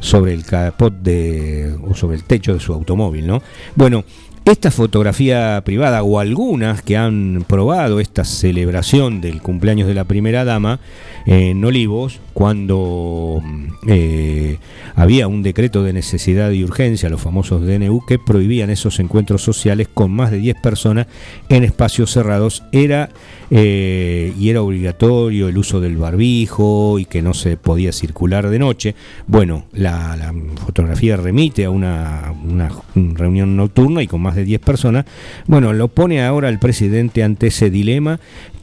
[0.00, 3.42] sobre el capot de, o sobre el techo de su automóvil, ¿no?
[3.74, 4.04] Bueno,
[4.46, 10.44] esta fotografía privada o algunas que han probado esta celebración del cumpleaños de la primera
[10.44, 10.78] dama
[11.26, 13.42] en Olivos, cuando
[13.88, 14.58] eh,
[14.94, 19.88] había un decreto de necesidad y urgencia, los famosos DNU, que prohibían esos encuentros sociales
[19.92, 21.08] con más de 10 personas
[21.48, 23.10] en espacios cerrados, era
[23.50, 28.58] eh, y era obligatorio el uso del barbijo y que no se podía circular de
[28.58, 28.94] noche.
[29.26, 30.34] Bueno, la,
[30.64, 35.04] fotografía remite a una, una reunión nocturna y con más de 10 personas.
[35.46, 38.18] Bueno, lo pone ahora el presidente ante ese dilema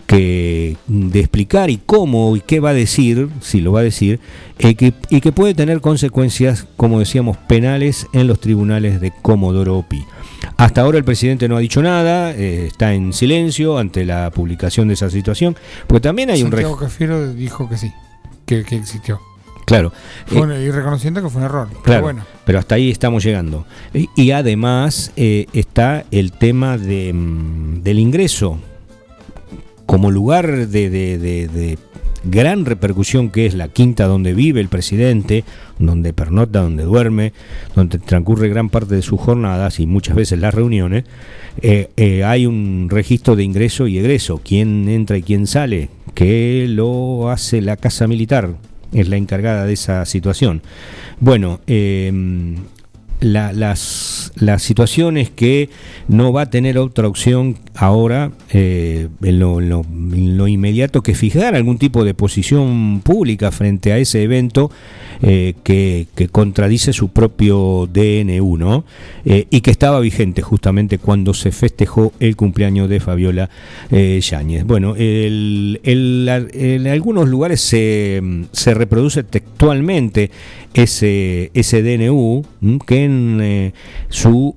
[0.05, 4.19] que de explicar y cómo y qué va a decir, si lo va a decir,
[4.57, 10.03] que- y que puede tener consecuencias, como decíamos, penales en los tribunales de Comodoro Pi.
[10.63, 14.87] Hasta ahora el presidente no ha dicho nada, eh, está en silencio ante la publicación
[14.87, 15.57] de esa situación,
[15.87, 17.91] porque también hay un Santiago reg- Cafiero dijo que sí,
[18.45, 19.19] que, que existió.
[19.65, 19.91] Claro.
[20.25, 21.67] Fue Eh, un- y reconociendo que fue un error.
[21.69, 23.65] Pero Claro, bueno, pero hasta ahí estamos llegando.
[23.93, 28.57] Y, y además eh, está el tema de, mm, del ingreso
[29.85, 31.77] como lugar de, de- de- de
[32.23, 35.43] gran repercusión que es la quinta donde vive el presidente,
[35.79, 37.33] donde pernota, donde duerme,
[37.75, 41.05] donde transcurre gran parte de sus jornadas y muchas veces las reuniones,
[41.61, 46.65] eh, eh, hay un registro de ingreso y egreso, quién entra y quién sale, que
[46.69, 48.55] lo hace la Casa Militar,
[48.91, 50.61] es la encargada de esa situación.
[51.19, 52.11] Bueno, eh,
[53.19, 55.69] la- las, las situaciones que
[56.07, 61.01] no va a tener otra opción ahora eh, en, lo, en lo- en lo inmediato
[61.01, 64.71] que fijar algún tipo de posición pública frente a ese evento
[65.21, 68.85] eh, que, contradice su propio DNU, ¿no?
[69.25, 73.49] Eh, y que estaba vigente justamente cuando se festejó el cumpleaños de Fabiola
[73.91, 74.65] eh, Yáñez.
[74.65, 78.21] Bueno, en algunos lugares se,
[78.73, 80.31] reproduce textualmente
[80.73, 82.43] ese, DNU
[82.85, 83.73] que en
[84.09, 84.55] su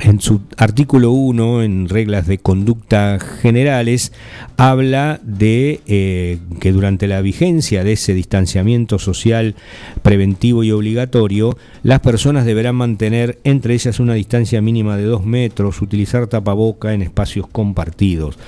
[0.00, 4.12] en su artículo 1, en reglas de conducta generales,
[4.56, 9.54] habla de eh, que durante la vigencia de ese distanciamiento social
[10.02, 15.82] preventivo y obligatorio, las personas deberán mantener entre ellas una distancia mínima de dos metros,
[15.82, 18.38] utilizar tapaboca en espacios compartidos.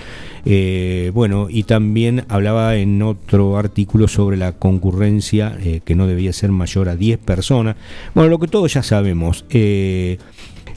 [0.45, 6.33] Eh, bueno, y también hablaba en otro artículo sobre la concurrencia eh, que no debía
[6.33, 7.77] ser mayor a 10 personas.
[8.15, 9.45] Bueno, lo que todos ya sabemos.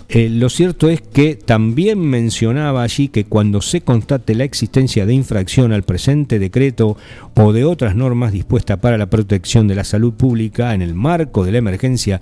[0.08, 5.14] Eh, lo cierto es que también mencionaba allí que cuando se constate la existencia de
[5.14, 6.95] infracción al presente decreto
[7.34, 11.43] o de otras normas dispuestas para la protección de la salud pública en el marco
[11.43, 12.22] de la emergencia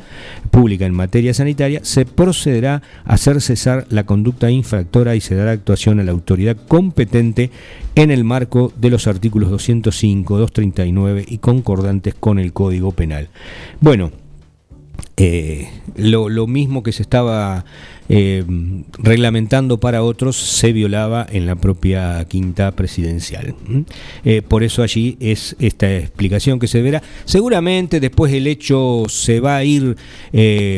[0.49, 5.51] pública en materia sanitaria, se procederá a hacer cesar la conducta infractora y se dará
[5.51, 7.51] actuación a la autoridad competente
[7.95, 13.29] en el marco de los artículos 205, 239 y concordantes con el Código Penal.
[13.81, 14.11] Bueno,
[15.15, 17.65] eh, lo, lo mismo que se estaba
[18.09, 18.43] eh,
[18.97, 23.53] reglamentando para otros se violaba en la propia quinta presidencial.
[23.69, 23.85] ¿m?
[24.25, 27.03] Eh, por eso allí es esta explicación que se verá.
[27.25, 29.97] Seguramente después el hecho se va a ir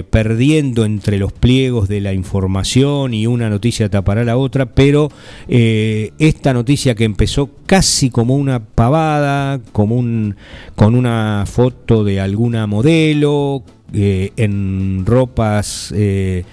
[0.09, 5.09] perdiendo entre los pliegos de la información y una noticia tapará la otra, pero
[5.47, 10.35] esta noticia que empezó casi como una pavada, como un,
[10.75, 13.63] con una foto de alguna modelo,
[13.93, 16.43] eh, en ropas eh,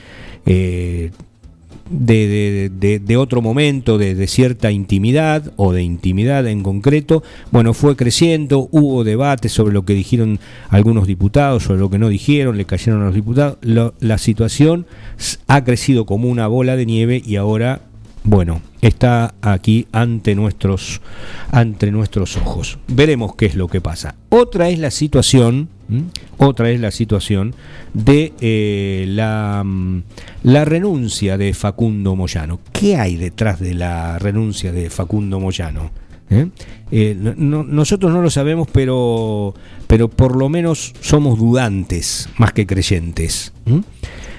[0.47, 1.11] eh,
[1.91, 9.05] de, otro momento, de, cierta intimidad o de intimidad en concreto, bueno, fue creciendo, hubo
[9.05, 13.07] debate sobre lo que dijeron algunos diputados, sobre lo que no dijeron, le cayeron a
[13.07, 14.87] los diputados, la situación
[15.49, 17.83] ha crecido como una bola de nieve y ahora
[18.25, 21.01] bueno, está aquí ante nuestros,
[21.51, 22.79] ante nuestros ojos.
[22.87, 24.15] Veremos qué es lo que pasa.
[24.29, 25.69] Otra es la situación,
[26.39, 27.55] otra es la situación
[27.93, 30.03] de eh, la, mm,
[30.45, 32.61] la renuncia de Facundo Moyano.
[32.73, 35.91] ¿Qué hay detrás de la renuncia de Facundo Moyano?
[36.31, 36.49] ¿Eh?
[36.91, 39.55] Eh, nosotros no lo sabemos, pero,
[39.87, 43.53] pero por lo menos somos dudantes más que creyentes.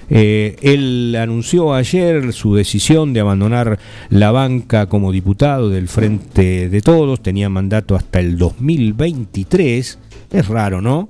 [0.09, 3.79] Eh, él anunció ayer su decisión de abandonar
[4.09, 9.99] la banca como diputado del Frente de Todos, tenía mandato hasta el 2023,
[10.31, 11.09] es raro, ¿no?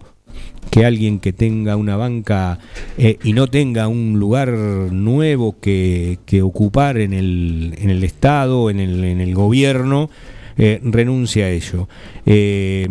[0.69, 2.59] Que alguien que tenga una banca
[2.97, 8.79] eh, y no tenga un lugar nuevo que, ocupar en el, en el Estado, en
[8.79, 10.09] el, en el gobierno,
[10.57, 11.87] eh, renuncie a ello.
[12.25, 12.87] Eh,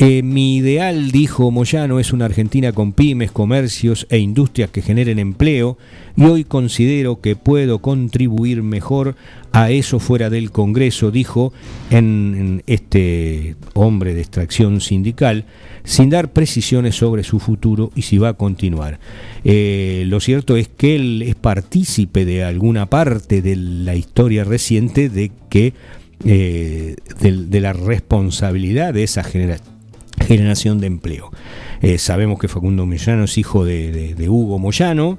[0.00, 5.76] mi ideal, dijo Moyano, es una Argentina con pymes, comercios e industrias que generen empleo
[6.16, 9.14] y hoy considero que puedo contribuir mejor
[9.52, 11.52] a eso fuera del Congreso, dijo
[12.66, 15.44] este hombre de extracción sindical,
[15.84, 19.00] sin dar precisiones sobre su futuro y si va a continuar.
[19.44, 25.10] Eh, lo cierto es que él es partícipe de alguna parte de la historia reciente
[25.10, 25.74] de que
[26.24, 29.79] eh, de, la responsabilidad de esa generación
[30.20, 31.30] generación de empleo.
[31.82, 35.18] Eh, sabemos que Facundo Moyano es hijo de, Hugo Moyano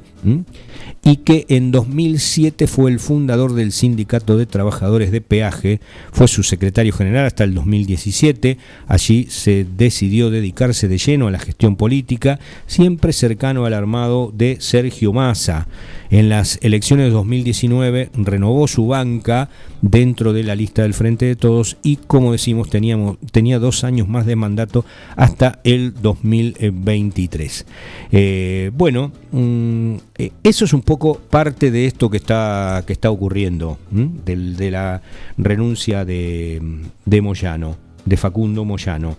[1.04, 5.82] y que en 2007 fue el fundador del Sindicato de Trabajadores de Peaje,
[6.12, 11.39] fue su secretario general hasta el 2017, allí se decidió dedicarse de lleno a la
[11.39, 15.68] gestión política, siempre cercano al armado de Sergio Massa.
[16.12, 19.49] En las elecciones de 2019 renovó su banca
[19.82, 24.10] dentro de la lista del Frente de Todos y como decimos teníamos, tenía dos años
[24.10, 24.86] más de mandato
[25.16, 27.66] hasta el 2023.
[28.12, 33.78] Eh, bueno, mm, eh, eso es un parte de esto que está, que está ocurriendo,
[33.92, 35.02] de, la
[35.38, 36.62] renuncia de,
[37.06, 39.18] de Moyano, de Facundo Moyano.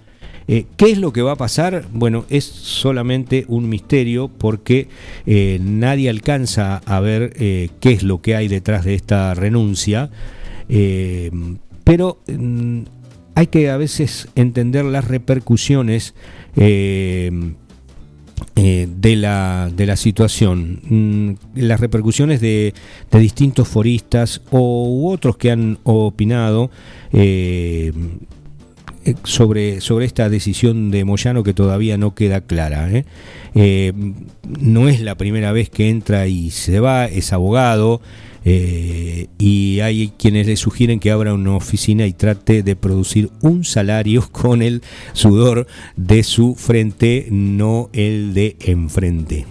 [0.48, 1.84] Eh, ¿Qué es lo que va a pasar?
[1.92, 4.88] Bueno, es solamente un misterio porque
[5.26, 10.10] eh, nadie alcanza a ver eh, qué es lo que hay detrás de esta renuncia,
[11.84, 12.80] pero mm,
[13.34, 16.14] hay que a veces entender las repercusiones
[18.54, 22.74] de, la, de la situación, mm, las repercusiones de,
[23.10, 26.70] de, distintos foristas o, u otros que han opinado
[27.12, 27.92] eh,
[29.24, 32.90] sobre, sobre esta decisión de Moyano que todavía no queda clara.
[32.90, 33.04] ¿eh?
[33.54, 33.92] Eh,
[34.60, 38.00] no es la primera vez que entra y se va, es abogado,
[38.44, 43.64] eh, y hay quienes le sugieren que abra una oficina y trate de producir un
[43.64, 44.82] salario con el
[45.12, 45.66] sudor
[45.96, 49.46] de su frente, no el de enfrente.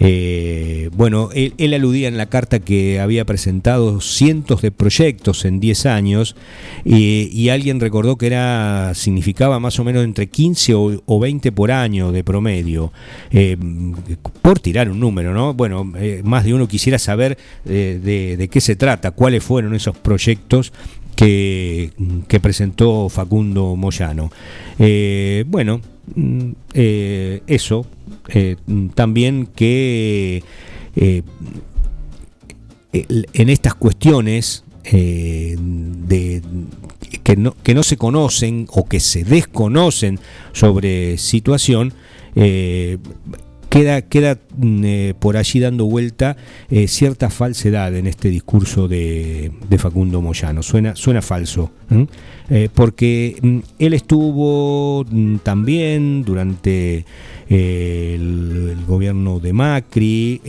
[0.00, 5.86] Eh, bueno, él, aludía en la carta que había presentado cientos de proyectos en 10
[5.86, 6.36] años
[6.84, 12.12] y alguien recordó que era significaba más o menos entre 15 o, 20 por año
[12.12, 12.92] de promedio,
[13.30, 13.56] eh,
[14.42, 15.54] por tirar un número, ¿no?
[15.54, 15.90] Bueno,
[16.22, 17.38] más de uno quisiera saber
[18.04, 20.72] de, qué se trata, cuáles fueron esos proyectos
[21.16, 21.90] que,
[22.42, 24.30] presentó Facundo Moyano.
[24.78, 25.80] Eh, bueno,
[26.14, 27.86] mm, eh, eso,
[28.28, 28.56] eh,
[28.94, 30.42] también que
[30.96, 31.24] en
[33.48, 36.42] estas cuestiones de,
[37.22, 40.20] que, no, que no se conocen o que se desconocen
[40.52, 41.92] sobre situación,
[43.74, 46.36] queda, queda mm, eh, por allí dando vuelta
[46.70, 50.62] eh, cierta falsedad en este discurso de, Facundo Moyano.
[50.62, 51.72] Suena, suena falso,
[52.48, 57.04] eh, porque mm, él estuvo mm, también durante
[57.48, 60.40] el, gobierno de Macri,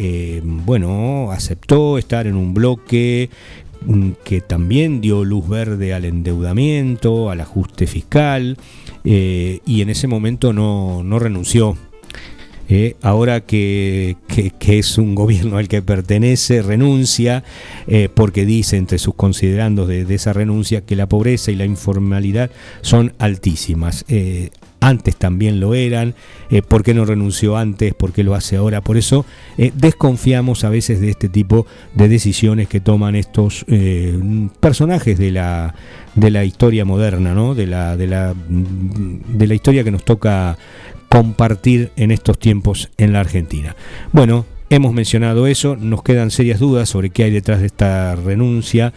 [0.43, 3.29] bueno, aceptó estar en un bloque
[4.23, 8.57] que también dio luz verde al endeudamiento, al ajuste fiscal,
[9.03, 11.77] y en ese momento no, no renunció
[12.67, 14.17] eh, ahora que,
[14.59, 17.43] es un gobierno al que pertenece, renuncia,
[17.87, 22.49] eh, porque dice entre sus considerandos de, esa renuncia que la pobreza y la informalidad
[22.81, 24.05] son altísimas.
[24.07, 24.49] Eh,
[24.81, 26.13] antes también lo eran,
[26.67, 27.95] ¿por qué no renunció antes?
[27.95, 28.81] ¿Por qué lo hace ahora?
[28.81, 29.25] Por eso
[29.73, 33.65] desconfiamos a veces de este tipo de decisiones que toman estos
[34.59, 35.73] personajes de la,
[36.13, 37.55] de la historia moderna, ¿no?
[37.55, 40.55] de, la, de, la, de la historia que nos toca
[41.15, 43.77] compartir en estos tiempos en la Argentina.
[44.11, 48.91] Bueno, hemos mencionado eso, nos quedan serias dudas sobre qué hay detrás de esta renuncia.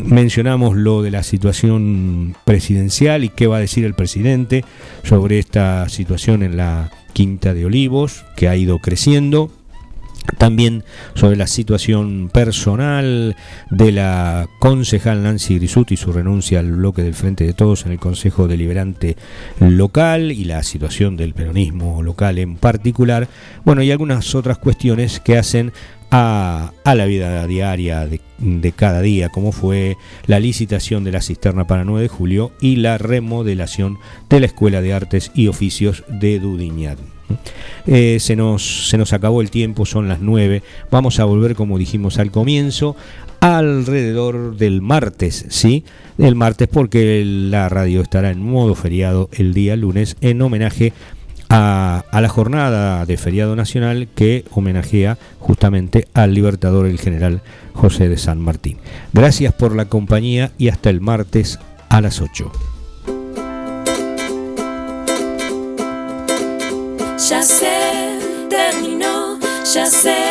[0.00, 4.64] Mencionamos lo de la situación presidencial y qué va a decir el presidente
[5.04, 9.52] sobre esta situación en la Quinta de Olivos, que ha ido creciendo.
[10.36, 13.36] También sobre la situación personal
[13.70, 17.92] de la concejal Nancy Grisuti y su renuncia al bloque del Frente de Todos en
[17.92, 19.16] el Consejo Deliberante
[19.60, 23.28] local y la situación del peronismo local en particular.
[23.64, 25.72] Bueno, y algunas otras cuestiones que hacen
[26.10, 31.66] a, la vida diaria de, de, cada día, como fue la licitación de la cisterna
[31.66, 33.98] para 9 de julio y la remodelación
[34.28, 36.98] de la Escuela de Artes y Oficios de Dudiñat.
[37.86, 40.62] Eh, se, nos, se nos acabó el tiempo, son las 9.
[40.90, 42.96] Vamos a volver, como dijimos al comienzo,
[43.40, 45.84] alrededor del martes, ¿sí?
[46.18, 50.92] El martes porque la radio estará en modo feriado el día lunes en homenaje
[51.48, 57.40] a, a, la jornada de feriado nacional que homenajea justamente al libertador el general
[57.72, 58.78] José de San Martín.
[59.12, 61.58] Gracias por la compañía y hasta el martes
[61.88, 62.77] a las 8.
[67.28, 69.38] Ya se terminó,
[69.74, 70.27] ya se